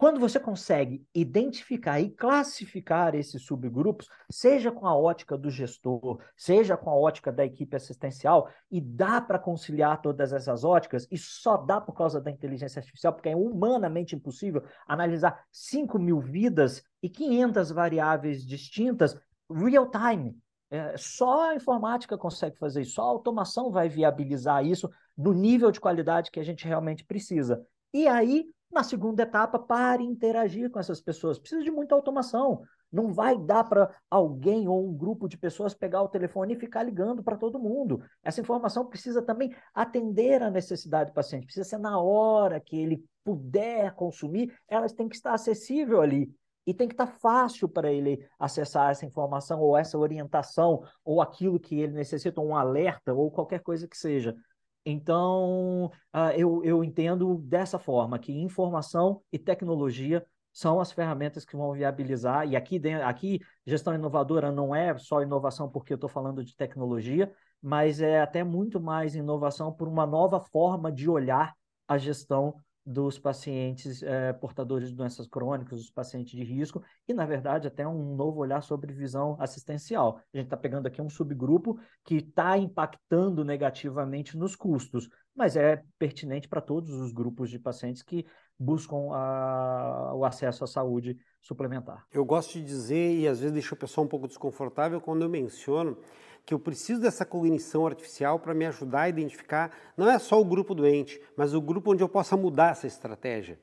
Quando 0.03 0.19
você 0.19 0.41
consegue 0.41 1.07
identificar 1.15 2.01
e 2.01 2.11
classificar 2.11 3.15
esses 3.15 3.41
subgrupos, 3.43 4.09
seja 4.29 4.73
com 4.73 4.85
a 4.85 4.97
ótica 4.97 5.39
do 5.39 5.49
gestor, 5.49 6.19
seja 6.37 6.77
com 6.77 6.91
a 6.91 6.97
ótica 6.97 7.31
da 7.31 7.45
equipe 7.45 7.77
assistencial, 7.77 8.49
e 8.69 8.81
dá 8.81 9.21
para 9.21 9.39
conciliar 9.39 10.03
todas 10.03 10.33
essas 10.33 10.65
óticas, 10.65 11.07
e 11.09 11.17
só 11.17 11.57
dá 11.57 11.81
por 11.81 11.93
causa 11.93 12.21
da 12.21 12.33
inteligência 12.33 12.81
artificial, 12.81 13.13
porque 13.13 13.29
é 13.29 13.37
humanamente 13.37 14.17
impossível 14.17 14.65
analisar 14.89 15.45
5 15.53 15.97
mil 16.01 16.19
vidas 16.19 16.83
e 17.01 17.09
500 17.09 17.71
variáveis 17.71 18.45
distintas 18.45 19.17
real 19.49 19.89
time. 19.89 20.37
É, 20.69 20.97
só 20.97 21.51
a 21.51 21.55
informática 21.55 22.19
consegue 22.19 22.59
fazer 22.59 22.81
isso, 22.81 22.95
só 22.95 23.03
a 23.03 23.07
automação 23.07 23.71
vai 23.71 23.89
viabilizar 23.89 24.67
isso 24.67 24.91
no 25.17 25.33
nível 25.33 25.71
de 25.71 25.79
qualidade 25.79 26.33
que 26.33 26.41
a 26.41 26.45
gente 26.45 26.67
realmente 26.67 27.05
precisa. 27.05 27.65
E 27.95 28.09
aí 28.09 28.47
na 28.73 28.83
segunda 28.83 29.23
etapa, 29.23 29.59
pare 29.59 30.03
interagir 30.03 30.71
com 30.71 30.79
essas 30.79 31.01
pessoas. 31.01 31.39
Precisa 31.39 31.63
de 31.63 31.71
muita 31.71 31.95
automação. 31.95 32.63
Não 32.91 33.13
vai 33.13 33.39
dar 33.39 33.65
para 33.65 33.95
alguém 34.11 34.69
ou 34.69 34.87
um 34.87 34.95
grupo 34.95 35.29
de 35.29 35.39
pessoas 35.39 35.75
pegar 35.75 36.03
o 36.03 36.09
telefone 36.09 36.55
e 36.55 36.59
ficar 36.59 36.83
ligando 36.83 37.23
para 37.23 37.37
todo 37.37 37.59
mundo. 37.59 38.03
Essa 38.23 38.41
informação 38.41 38.87
precisa 38.87 39.23
também 39.23 39.55
atender 39.75 40.43
a 40.43 40.51
necessidade 40.51 41.11
do 41.11 41.15
paciente. 41.15 41.47
Precisa 41.47 41.69
ser 41.69 41.79
na 41.79 41.99
hora 42.01 42.61
que 42.61 42.79
ele 42.79 43.05
puder 43.25 43.95
consumir, 43.95 44.53
elas 44.69 44.93
têm 44.93 45.09
que 45.09 45.17
estar 45.17 45.33
acessível 45.33 46.01
ali. 46.01 46.31
E 46.65 46.73
tem 46.73 46.87
que 46.87 46.95
estar 46.95 47.07
fácil 47.07 47.69
para 47.69 47.91
ele 47.91 48.25
acessar 48.39 48.91
essa 48.91 49.05
informação 49.05 49.61
ou 49.61 49.77
essa 49.77 49.99
orientação 49.99 50.83
ou 51.05 51.21
aquilo 51.21 51.59
que 51.59 51.81
ele 51.81 51.93
necessita, 51.93 52.41
um 52.41 52.55
alerta 52.55 53.13
ou 53.13 53.33
qualquer 53.33 53.61
coisa 53.61 53.89
que 53.89 53.97
seja. 53.97 54.37
Então, 54.85 55.87
uh, 56.15 56.31
eu, 56.37 56.63
eu 56.65 56.83
entendo 56.83 57.39
dessa 57.39 57.79
forma 57.79 58.19
que 58.19 58.33
informação 58.33 59.23
e 59.33 59.39
tecnologia 59.39 60.27
são 60.53 60.81
as 60.81 60.93
ferramentas 60.93 61.45
que 61.45 61.57
vão 61.57 61.73
viabilizar, 61.73 62.47
e 62.47 62.57
aqui, 62.57 62.81
aqui 63.03 63.41
gestão 63.67 63.95
inovadora 63.95 64.53
não 64.53 64.75
é 64.75 64.97
só 64.99 65.23
inovação 65.23 65.69
porque 65.71 65.93
eu 65.93 65.97
estou 65.97 66.11
falando 66.11 66.45
de 66.45 66.55
tecnologia, 66.55 67.33
mas 67.63 68.01
é 68.03 68.21
até 68.21 68.45
muito 68.45 68.81
mais 68.81 69.15
inovação 69.15 69.73
por 69.73 69.89
uma 69.89 70.07
nova 70.07 70.41
forma 70.41 70.93
de 70.93 71.09
olhar 71.09 71.55
a 71.89 71.97
gestão 71.97 72.55
dos 72.85 73.19
pacientes 73.19 74.03
é, 74.03 74.33
portadores 74.33 74.89
de 74.89 74.95
doenças 74.95 75.27
crônicas, 75.27 75.81
os 75.81 75.91
pacientes 75.91 76.33
de 76.33 76.43
risco, 76.43 76.83
e, 77.07 77.15
na 77.15 77.25
verdade, 77.25 77.69
até 77.69 77.87
um 77.87 78.17
novo 78.17 78.41
olhar 78.41 78.61
sobre 78.61 78.93
visão 78.93 79.37
assistencial. 79.39 80.21
A 80.35 80.37
gente 80.37 80.47
está 80.47 80.57
pegando 80.57 80.87
aqui 80.87 81.01
um 81.01 81.09
subgrupo 81.09 81.79
que 82.05 82.17
está 82.17 82.59
impactando 82.59 83.45
negativamente 83.45 84.37
nos 84.37 84.57
custos, 84.57 85.09
mas 85.35 85.57
é 85.57 85.83
pertinente 85.99 86.49
para 86.49 86.61
todos 86.61 86.91
os 86.91 87.13
grupos 87.13 87.51
de 87.51 87.59
pacientes 87.59 88.03
que 88.03 88.27
buscam 88.59 89.13
a, 89.13 90.13
o 90.15 90.25
acesso 90.25 90.65
à 90.65 90.67
saúde 90.67 91.17
suplementar. 91.41 92.05
Eu 92.13 92.25
gosto 92.25 92.53
de 92.55 92.65
dizer, 92.65 93.19
e 93.19 93.27
às 93.27 93.41
vezes 93.41 93.53
deixa 93.53 93.75
o 93.75 93.79
pessoal 93.79 94.05
um 94.05 94.09
pouco 94.09 94.29
desconfortável, 94.29 95.01
quando 95.01 95.23
eu 95.23 95.29
menciono 95.29 95.97
que 96.45 96.53
eu 96.53 96.59
preciso 96.59 97.01
dessa 97.01 97.25
cognição 97.25 97.87
artificial 97.87 98.39
para 98.39 98.53
me 98.53 98.67
ajudar 98.67 99.03
a 99.03 99.09
identificar 99.09 99.71
não 99.97 100.11
é 100.11 100.19
só 100.19 100.41
o 100.41 100.45
grupo 100.45 100.75
doente, 100.75 101.21
mas 101.37 101.55
o 101.55 101.61
grupo 101.61 101.93
onde 101.93 102.03
eu 102.03 102.09
possa 102.09 102.37
mudar 102.37 102.73
essa 102.73 102.87
estratégia. 102.87 103.59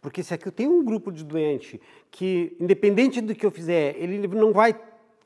Porque 0.00 0.22
se 0.22 0.34
aqui 0.34 0.46
eu 0.46 0.52
tenho 0.52 0.70
um 0.70 0.84
grupo 0.84 1.10
de 1.10 1.24
doente 1.24 1.80
que, 2.10 2.56
independente 2.60 3.20
do 3.20 3.34
que 3.34 3.46
eu 3.46 3.50
fizer, 3.50 3.96
ele 3.96 4.26
não 4.28 4.52
vai 4.52 4.78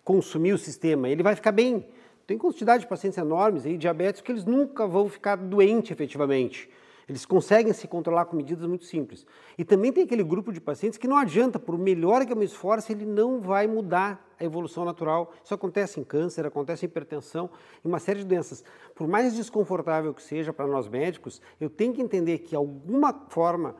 consumir 0.04 0.52
o 0.52 0.58
sistema, 0.58 1.08
ele 1.08 1.22
vai 1.22 1.34
ficar 1.34 1.52
bem. 1.52 1.84
Tem 2.26 2.38
quantidade 2.38 2.82
de 2.82 2.88
pacientes 2.88 3.18
enormes 3.18 3.64
aí, 3.64 3.76
diabéticos, 3.76 4.20
que 4.20 4.30
eles 4.30 4.44
nunca 4.44 4.86
vão 4.86 5.08
ficar 5.08 5.36
doentes 5.36 5.90
efetivamente. 5.90 6.70
Eles 7.08 7.24
conseguem 7.24 7.72
se 7.72 7.88
controlar 7.88 8.26
com 8.26 8.36
medidas 8.36 8.68
muito 8.68 8.84
simples. 8.84 9.26
E 9.56 9.64
também 9.64 9.90
tem 9.90 10.04
aquele 10.04 10.22
grupo 10.22 10.52
de 10.52 10.60
pacientes 10.60 10.98
que 10.98 11.08
não 11.08 11.16
adianta, 11.16 11.58
por 11.58 11.78
melhor 11.78 12.26
que 12.26 12.32
eu 12.32 12.36
me 12.36 12.44
esforce, 12.44 12.92
ele 12.92 13.06
não 13.06 13.40
vai 13.40 13.66
mudar 13.66 14.28
a 14.38 14.44
evolução 14.44 14.84
natural. 14.84 15.32
Isso 15.42 15.54
acontece 15.54 15.98
em 15.98 16.04
câncer, 16.04 16.44
acontece 16.44 16.84
em 16.84 16.88
hipertensão, 16.88 17.48
em 17.82 17.88
uma 17.88 17.98
série 17.98 18.18
de 18.18 18.26
doenças. 18.26 18.62
Por 18.94 19.08
mais 19.08 19.34
desconfortável 19.34 20.12
que 20.12 20.22
seja 20.22 20.52
para 20.52 20.66
nós 20.66 20.86
médicos, 20.86 21.40
eu 21.58 21.70
tenho 21.70 21.94
que 21.94 22.02
entender 22.02 22.40
que, 22.40 22.50
de 22.50 22.56
alguma 22.56 23.14
forma, 23.30 23.74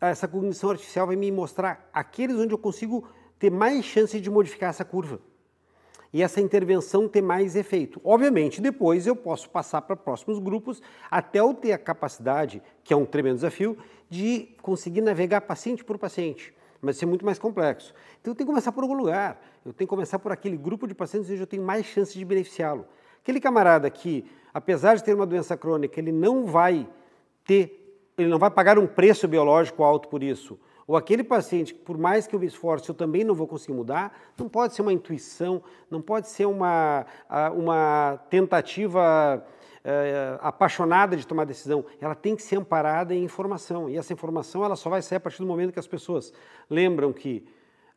essa 0.00 0.26
cognição 0.26 0.70
artificial 0.70 1.06
vai 1.06 1.14
me 1.14 1.30
mostrar 1.30 1.88
aqueles 1.92 2.36
onde 2.36 2.52
eu 2.52 2.58
consigo 2.58 3.08
ter 3.38 3.50
mais 3.50 3.84
chance 3.84 4.20
de 4.20 4.28
modificar 4.28 4.70
essa 4.70 4.84
curva 4.84 5.20
e 6.16 6.22
essa 6.22 6.40
intervenção 6.40 7.06
ter 7.06 7.20
mais 7.20 7.54
efeito. 7.54 8.00
Obviamente, 8.02 8.58
depois 8.58 9.06
eu 9.06 9.14
posso 9.14 9.50
passar 9.50 9.82
para 9.82 9.94
próximos 9.94 10.38
grupos 10.38 10.80
até 11.10 11.40
eu 11.40 11.52
ter 11.52 11.72
a 11.72 11.78
capacidade, 11.78 12.62
que 12.82 12.94
é 12.94 12.96
um 12.96 13.04
tremendo 13.04 13.34
desafio, 13.34 13.76
de 14.08 14.48
conseguir 14.62 15.02
navegar 15.02 15.42
paciente 15.42 15.84
por 15.84 15.98
paciente. 15.98 16.54
Mas 16.80 16.96
isso 16.96 17.04
é 17.04 17.06
muito 17.06 17.22
mais 17.22 17.38
complexo. 17.38 17.92
Então 18.18 18.30
eu 18.30 18.34
tenho 18.34 18.46
que 18.46 18.50
começar 18.50 18.72
por 18.72 18.82
algum 18.82 18.96
lugar. 18.96 19.38
Eu 19.62 19.74
tenho 19.74 19.86
que 19.86 19.94
começar 19.94 20.18
por 20.18 20.32
aquele 20.32 20.56
grupo 20.56 20.86
de 20.86 20.94
pacientes 20.94 21.28
onde 21.30 21.42
eu 21.42 21.46
tenho 21.46 21.62
mais 21.62 21.84
chance 21.84 22.18
de 22.18 22.24
beneficiá-lo. 22.24 22.86
Aquele 23.22 23.38
camarada 23.38 23.90
que, 23.90 24.24
apesar 24.54 24.94
de 24.94 25.04
ter 25.04 25.12
uma 25.12 25.26
doença 25.26 25.54
crônica, 25.54 26.00
ele 26.00 26.12
não 26.12 26.46
vai 26.46 26.88
ter, 27.44 28.00
ele 28.16 28.30
não 28.30 28.38
vai 28.38 28.50
pagar 28.50 28.78
um 28.78 28.86
preço 28.86 29.28
biológico 29.28 29.84
alto 29.84 30.08
por 30.08 30.22
isso, 30.22 30.58
ou 30.86 30.96
aquele 30.96 31.24
paciente, 31.24 31.74
por 31.74 31.98
mais 31.98 32.26
que 32.26 32.34
eu 32.36 32.40
me 32.40 32.46
esforce, 32.46 32.88
eu 32.88 32.94
também 32.94 33.24
não 33.24 33.34
vou 33.34 33.48
conseguir 33.48 33.74
mudar, 33.74 34.16
não 34.38 34.48
pode 34.48 34.74
ser 34.74 34.82
uma 34.82 34.92
intuição, 34.92 35.62
não 35.90 36.00
pode 36.00 36.28
ser 36.28 36.46
uma, 36.46 37.04
uma 37.54 38.20
tentativa 38.30 39.44
é, 39.82 40.38
apaixonada 40.40 41.16
de 41.16 41.26
tomar 41.26 41.44
decisão. 41.44 41.84
Ela 42.00 42.14
tem 42.14 42.36
que 42.36 42.42
ser 42.42 42.56
amparada 42.56 43.14
em 43.14 43.24
informação. 43.24 43.90
E 43.90 43.96
essa 43.96 44.12
informação 44.12 44.64
ela 44.64 44.76
só 44.76 44.88
vai 44.88 45.02
sair 45.02 45.16
a 45.16 45.20
partir 45.20 45.38
do 45.38 45.46
momento 45.46 45.72
que 45.72 45.78
as 45.78 45.88
pessoas 45.88 46.32
lembram 46.70 47.12
que 47.12 47.44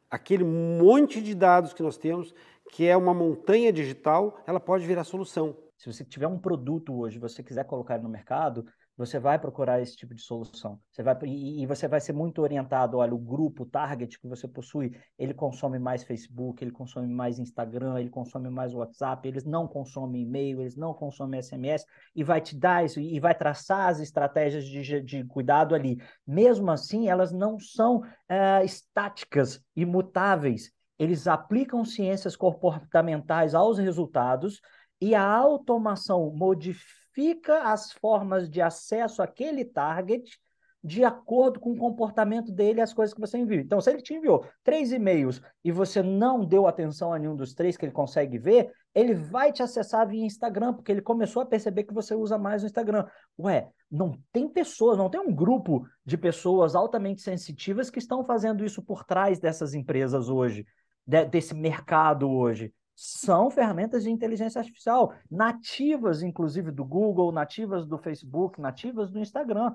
aquele 0.09 0.43
monte 0.43 1.21
de 1.21 1.35
dados 1.35 1.73
que 1.73 1.83
nós 1.83 1.95
temos, 1.95 2.33
que 2.71 2.87
é 2.87 2.97
uma 2.97 3.13
montanha 3.13 3.71
digital, 3.71 4.39
ela 4.47 4.59
pode 4.59 4.85
virar 4.85 5.03
solução. 5.03 5.55
Se 5.77 5.91
você 5.91 6.03
tiver 6.03 6.27
um 6.27 6.37
produto 6.37 6.93
hoje, 6.93 7.19
você 7.19 7.41
quiser 7.41 7.65
colocar 7.65 7.97
no 7.99 8.09
mercado, 8.09 8.65
você 8.99 9.17
vai 9.17 9.39
procurar 9.39 9.81
esse 9.81 9.95
tipo 9.95 10.13
de 10.13 10.21
solução. 10.21 10.77
Você 10.91 11.01
vai, 11.01 11.17
e, 11.23 11.63
e, 11.63 11.65
você 11.65 11.87
vai 11.87 12.01
ser 12.01 12.11
muito 12.11 12.41
orientado, 12.41 12.97
olha, 12.97 13.15
o 13.15 13.17
grupo, 13.17 13.63
o 13.63 13.65
target 13.65 14.19
que 14.19 14.27
você 14.27 14.45
possui, 14.45 14.93
ele 15.17 15.33
consome 15.33 15.79
mais 15.79 16.03
Facebook, 16.03 16.61
ele 16.61 16.71
consome 16.71 17.07
mais 17.07 17.39
Instagram, 17.39 17.97
ele 17.97 18.09
consome 18.09 18.49
mais 18.49 18.73
WhatsApp, 18.73 19.25
eles 19.25 19.45
não 19.45 19.69
consomem 19.69 20.23
e-mail, 20.23 20.59
eles 20.59 20.75
não 20.75 20.93
consomem 20.93 21.41
SMS, 21.41 21.85
e 22.13 22.25
vai 22.25 22.41
te 22.41 22.57
dar 22.57 22.83
isso, 22.83 22.99
e 22.99 23.17
vai 23.21 23.33
traçar 23.33 23.87
as 23.87 24.01
estratégias 24.01 24.65
de, 24.65 25.01
de 25.01 25.23
cuidado 25.23 25.73
ali. 25.73 25.97
Mesmo 26.27 26.69
assim, 26.69 27.07
elas 27.07 27.31
não 27.31 27.57
são 27.57 28.03
é, 28.27 28.65
estáticas, 28.65 29.63
imutáveis. 29.77 30.73
Eles 30.99 31.25
aplicam 31.25 31.85
ciências 31.85 32.35
comportamentais 32.35 33.55
aos 33.55 33.77
resultados, 33.77 34.59
e 34.99 35.15
a 35.15 35.23
automação 35.23 36.29
modifica 36.35 36.98
modifica 37.09 37.63
as 37.63 37.91
formas 37.91 38.49
de 38.49 38.61
acesso 38.61 39.21
àquele 39.21 39.65
target 39.65 40.39
de 40.81 41.03
acordo 41.03 41.59
com 41.59 41.73
o 41.73 41.77
comportamento 41.77 42.53
dele 42.53 42.79
e 42.79 42.81
as 42.81 42.93
coisas 42.93 43.13
que 43.13 43.19
você 43.19 43.37
enviou. 43.37 43.59
Então, 43.59 43.81
se 43.81 43.89
ele 43.89 44.01
te 44.01 44.13
enviou 44.13 44.45
três 44.63 44.93
e-mails 44.93 45.41
e 45.61 45.73
você 45.73 46.01
não 46.01 46.45
deu 46.45 46.67
atenção 46.67 47.11
a 47.11 47.19
nenhum 47.19 47.35
dos 47.35 47.53
três 47.53 47.75
que 47.75 47.83
ele 47.83 47.91
consegue 47.91 48.37
ver, 48.37 48.71
ele 48.95 49.13
vai 49.13 49.51
te 49.51 49.61
acessar 49.61 50.07
via 50.07 50.25
Instagram, 50.25 50.73
porque 50.73 50.89
ele 50.89 51.01
começou 51.01 51.41
a 51.41 51.45
perceber 51.45 51.83
que 51.83 51.93
você 51.93 52.15
usa 52.15 52.37
mais 52.37 52.63
o 52.63 52.65
Instagram. 52.65 53.05
Ué, 53.37 53.67
não 53.91 54.17
tem 54.31 54.47
pessoas, 54.47 54.97
não 54.97 55.09
tem 55.09 55.19
um 55.19 55.35
grupo 55.35 55.85
de 56.05 56.17
pessoas 56.17 56.75
altamente 56.75 57.21
sensitivas 57.21 57.89
que 57.89 57.99
estão 57.99 58.23
fazendo 58.23 58.63
isso 58.63 58.81
por 58.81 59.03
trás 59.03 59.37
dessas 59.37 59.73
empresas 59.73 60.29
hoje, 60.29 60.65
de, 61.05 61.25
desse 61.25 61.53
mercado 61.53 62.29
hoje 62.29 62.73
são 63.01 63.49
ferramentas 63.49 64.03
de 64.03 64.11
inteligência 64.11 64.59
artificial, 64.59 65.13
nativas, 65.31 66.21
inclusive, 66.21 66.69
do 66.69 66.83
Google, 66.83 67.31
nativas 67.31 67.87
do 67.87 67.97
Facebook, 67.97 68.59
nativas 68.59 69.09
do 69.09 69.19
Instagram. 69.19 69.73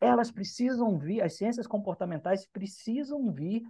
Elas 0.00 0.32
precisam 0.32 0.98
vir, 0.98 1.22
as 1.22 1.36
ciências 1.36 1.64
comportamentais 1.64 2.44
precisam 2.44 3.32
vir 3.32 3.62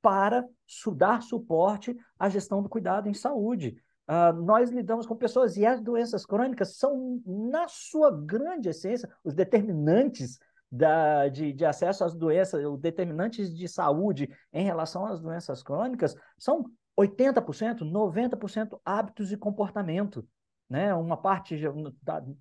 para 0.00 0.48
dar 0.94 1.20
suporte 1.20 1.96
à 2.16 2.28
gestão 2.28 2.62
do 2.62 2.68
cuidado 2.68 3.08
em 3.08 3.14
saúde. 3.14 3.76
Uh, 4.08 4.32
nós 4.44 4.70
lidamos 4.70 5.04
com 5.04 5.16
pessoas 5.16 5.56
e 5.56 5.66
as 5.66 5.80
doenças 5.82 6.24
crônicas 6.24 6.76
são, 6.76 7.20
na 7.26 7.66
sua 7.66 8.12
grande 8.12 8.68
essência, 8.68 9.10
os 9.24 9.34
determinantes 9.34 10.38
da, 10.70 11.26
de, 11.26 11.52
de, 11.52 11.64
acesso 11.64 12.04
às 12.04 12.14
doenças, 12.14 12.64
os 12.64 12.78
determinantes 12.78 13.52
de 13.52 13.66
saúde 13.66 14.30
em 14.52 14.64
relação 14.64 15.06
às 15.06 15.20
doenças 15.20 15.60
crônicas 15.60 16.14
são 16.38 16.70
80%, 16.98 17.80
90% 17.80 18.80
hábitos 18.84 19.32
e 19.32 19.36
comportamento. 19.36 20.26
Né? 20.68 20.94
Uma 20.94 21.16
parte, 21.16 21.56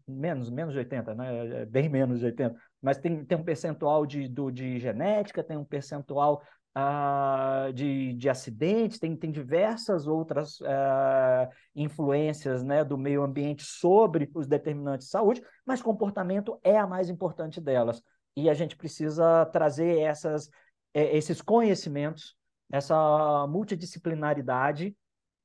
menos, 0.07 0.49
menos 0.49 0.73
de 0.73 0.79
80, 0.79 1.13
né? 1.13 1.61
É 1.61 1.65
bem 1.65 1.89
menos 1.89 2.19
de 2.19 2.25
80, 2.25 2.55
mas 2.81 2.97
tem, 2.97 3.23
tem 3.25 3.37
um 3.37 3.43
percentual 3.43 4.05
de, 4.05 4.27
do, 4.27 4.49
de 4.49 4.79
genética, 4.79 5.43
tem 5.43 5.57
um 5.57 5.65
percentual 5.65 6.41
uh, 6.77 7.71
de, 7.73 8.13
de 8.13 8.29
acidentes, 8.29 8.99
tem, 8.99 9.15
tem 9.15 9.31
diversas 9.31 10.07
outras 10.07 10.59
uh, 10.61 11.49
influências 11.75 12.63
né, 12.63 12.83
do 12.83 12.97
meio 12.97 13.23
ambiente 13.23 13.63
sobre 13.63 14.29
os 14.33 14.47
determinantes 14.47 15.07
de 15.07 15.11
saúde, 15.11 15.43
mas 15.65 15.81
comportamento 15.81 16.59
é 16.63 16.77
a 16.77 16.87
mais 16.87 17.09
importante 17.09 17.61
delas. 17.61 18.01
E 18.35 18.49
a 18.49 18.53
gente 18.53 18.75
precisa 18.75 19.45
trazer 19.47 19.99
essas, 19.99 20.49
eh, 20.93 21.15
esses 21.15 21.39
conhecimentos 21.39 22.35
essa 22.71 23.47
multidisciplinaridade 23.47 24.95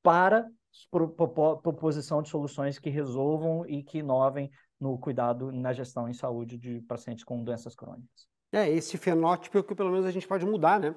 para 0.01 0.47
proposição 1.63 2.21
de 2.21 2.29
soluções 2.29 2.79
que 2.79 2.89
resolvam 2.89 3.65
e 3.67 3.83
que 3.83 3.99
inovem 3.99 4.51
no 4.79 4.97
cuidado 4.97 5.51
na 5.51 5.73
gestão 5.73 6.07
em 6.07 6.13
saúde 6.13 6.57
de 6.57 6.81
pacientes 6.81 7.23
com 7.23 7.43
doenças 7.43 7.75
crônicas. 7.75 8.27
É, 8.51 8.69
esse 8.69 8.97
fenótipo 8.97 9.57
é 9.57 9.63
que 9.63 9.75
pelo 9.75 9.91
menos 9.91 10.05
a 10.05 10.11
gente 10.11 10.27
pode 10.27 10.45
mudar, 10.45 10.79
né? 10.79 10.95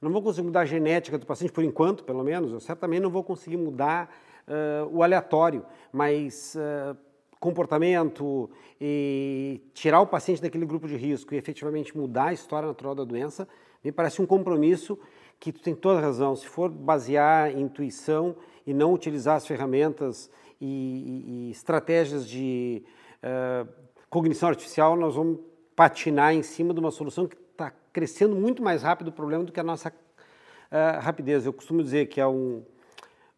Não 0.00 0.12
vou 0.12 0.22
conseguir 0.22 0.46
mudar 0.46 0.60
a 0.60 0.66
genética 0.66 1.18
do 1.18 1.24
paciente 1.24 1.52
por 1.52 1.64
enquanto, 1.64 2.04
pelo 2.04 2.22
menos. 2.22 2.52
Eu 2.52 2.60
certamente 2.60 3.00
não 3.00 3.10
vou 3.10 3.24
conseguir 3.24 3.56
mudar 3.56 4.14
uh, 4.46 4.86
o 4.94 5.02
aleatório, 5.02 5.64
mas 5.90 6.54
uh, 6.54 6.96
comportamento 7.40 8.50
e 8.80 9.62
tirar 9.72 10.00
o 10.00 10.06
paciente 10.06 10.42
daquele 10.42 10.66
grupo 10.66 10.86
de 10.86 10.96
risco 10.96 11.34
e 11.34 11.38
efetivamente 11.38 11.96
mudar 11.96 12.26
a 12.26 12.32
história 12.32 12.68
natural 12.68 12.94
da 12.94 13.04
doença, 13.04 13.48
me 13.82 13.90
parece 13.90 14.20
um 14.20 14.26
compromisso 14.26 14.98
que 15.38 15.52
tu 15.52 15.60
tem 15.60 15.74
toda 15.74 16.00
razão. 16.00 16.34
Se 16.34 16.46
for 16.46 16.70
basear 16.70 17.50
em 17.50 17.62
intuição 17.62 18.36
e 18.66 18.72
não 18.72 18.92
utilizar 18.92 19.36
as 19.36 19.46
ferramentas 19.46 20.30
e, 20.60 20.66
e, 20.66 21.48
e 21.48 21.50
estratégias 21.50 22.28
de 22.28 22.82
uh, 23.22 23.68
cognição 24.08 24.48
artificial, 24.48 24.96
nós 24.96 25.14
vamos 25.14 25.40
patinar 25.76 26.34
em 26.34 26.42
cima 26.42 26.72
de 26.72 26.80
uma 26.80 26.90
solução 26.90 27.26
que 27.26 27.36
está 27.36 27.72
crescendo 27.92 28.34
muito 28.34 28.62
mais 28.62 28.82
rápido 28.82 29.08
o 29.08 29.12
problema 29.12 29.44
do 29.44 29.52
que 29.52 29.60
a 29.60 29.64
nossa 29.64 29.88
uh, 29.88 31.00
rapidez. 31.00 31.44
Eu 31.44 31.52
costumo 31.52 31.82
dizer 31.82 32.06
que 32.06 32.20
é 32.20 32.26
um, 32.26 32.62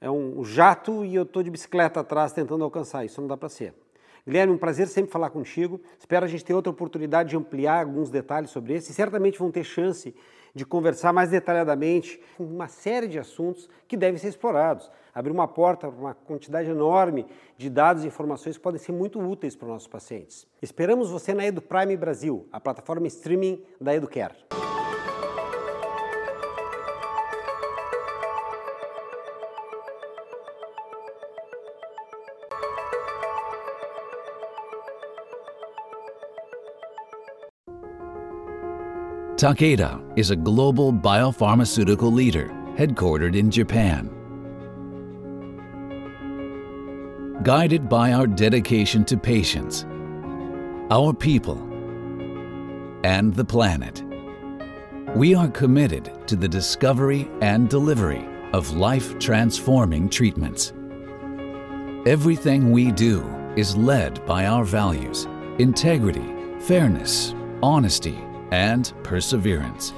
é 0.01 0.11
um 0.11 0.45
jato 0.45 1.05
e 1.05 1.15
eu 1.15 1.23
estou 1.23 1.43
de 1.43 1.51
bicicleta 1.51 2.01
atrás 2.01 2.33
tentando 2.33 2.63
alcançar. 2.63 3.05
Isso 3.05 3.21
não 3.21 3.29
dá 3.29 3.37
para 3.37 3.49
ser. 3.49 3.75
Guilherme, 4.27 4.53
um 4.53 4.59
prazer 4.59 4.89
sempre 4.89 5.13
falar 5.13 5.31
contigo. 5.31 5.81
Espero 5.99 6.25
a 6.25 6.29
gente 6.29 6.45
ter 6.45 6.53
outra 6.53 6.71
oportunidade 6.71 7.31
de 7.31 7.37
ampliar 7.37 7.85
alguns 7.85 8.11
detalhes 8.11 8.51
sobre 8.51 8.75
esse. 8.75 8.93
Certamente 8.93 9.39
vão 9.39 9.53
ter 9.53 9.63
chance 9.63 10.13
de 10.53 10.67
conversar 10.67 11.13
mais 11.13 11.31
detalhadamente 11.31 12.21
uma 12.37 12.67
série 12.67 13.07
de 13.07 13.21
assuntos 13.21 13.69
que 13.87 13.97
devem 13.97 14.19
ser 14.19 14.29
explorados. 14.29 14.91
Abrir 15.15 15.31
uma 15.31 15.47
porta 15.47 15.87
para 15.87 16.01
uma 16.01 16.15
quantidade 16.15 16.69
enorme 16.69 17.25
de 17.57 17.71
dados 17.71 18.03
e 18.03 18.09
informações 18.09 18.57
que 18.57 18.63
podem 18.63 18.81
ser 18.81 18.91
muito 18.91 19.21
úteis 19.21 19.55
para 19.55 19.67
os 19.67 19.73
nossos 19.75 19.89
pacientes. 19.89 20.45
Esperamos 20.61 21.09
você 21.09 21.33
na 21.33 21.47
EduPrime 21.47 21.97
Brasil, 21.97 22.49
a 22.51 22.59
plataforma 22.59 23.07
streaming 23.07 23.63
da 23.81 23.95
Educare. 23.95 24.35
Takeda 39.37 40.01
is 40.19 40.31
a 40.31 40.37
global 40.37 40.91
biopharmaceutical 40.91 42.11
leader 42.11 42.49
headquartered 42.75 43.37
in 43.37 43.51
Japan. 43.51 44.09
Guided 47.43 47.87
by 47.87 48.15
our 48.15 48.27
dedication 48.27 49.05
to 49.05 49.19
patients, 49.19 49.85
our 50.91 51.13
people, 51.13 51.59
and 53.05 53.35
the 53.35 53.45
planet, 53.45 54.03
we 55.15 55.35
are 55.35 55.49
committed 55.49 56.27
to 56.27 56.35
the 56.35 56.49
discovery 56.49 57.29
and 57.43 57.69
delivery 57.69 58.27
of 58.55 58.71
life 58.71 59.19
transforming 59.19 60.09
treatments. 60.09 60.73
Everything 62.07 62.73
we 62.73 62.91
do 62.91 63.23
is 63.55 63.77
led 63.77 64.25
by 64.25 64.47
our 64.47 64.65
values 64.65 65.29
integrity, 65.59 66.33
fairness, 66.61 67.35
honesty, 67.63 68.19
and 68.51 68.93
perseverance. 69.03 69.93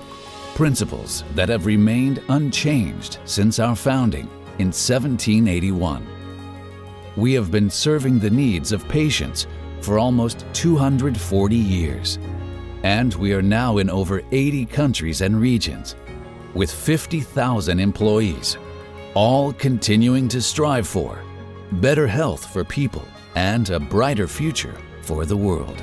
Principles 0.54 1.24
that 1.34 1.48
have 1.48 1.66
remained 1.66 2.22
unchanged 2.28 3.18
since 3.24 3.58
our 3.58 3.76
founding 3.76 4.28
in 4.58 4.68
1781. 4.68 6.06
We 7.16 7.32
have 7.34 7.50
been 7.50 7.70
serving 7.70 8.18
the 8.18 8.30
needs 8.30 8.72
of 8.72 8.88
patients 8.88 9.46
for 9.80 9.98
almost 9.98 10.44
240 10.52 11.56
years. 11.56 12.18
And 12.82 13.14
we 13.14 13.32
are 13.32 13.42
now 13.42 13.78
in 13.78 13.90
over 13.90 14.22
80 14.30 14.66
countries 14.66 15.20
and 15.20 15.40
regions 15.40 15.96
with 16.54 16.70
50,000 16.70 17.78
employees, 17.78 18.56
all 19.14 19.52
continuing 19.52 20.28
to 20.28 20.40
strive 20.40 20.86
for 20.86 21.22
better 21.72 22.06
health 22.06 22.46
for 22.52 22.64
people 22.64 23.06
and 23.34 23.70
a 23.70 23.78
brighter 23.78 24.26
future 24.26 24.76
for 25.02 25.24
the 25.24 25.36
world. 25.36 25.82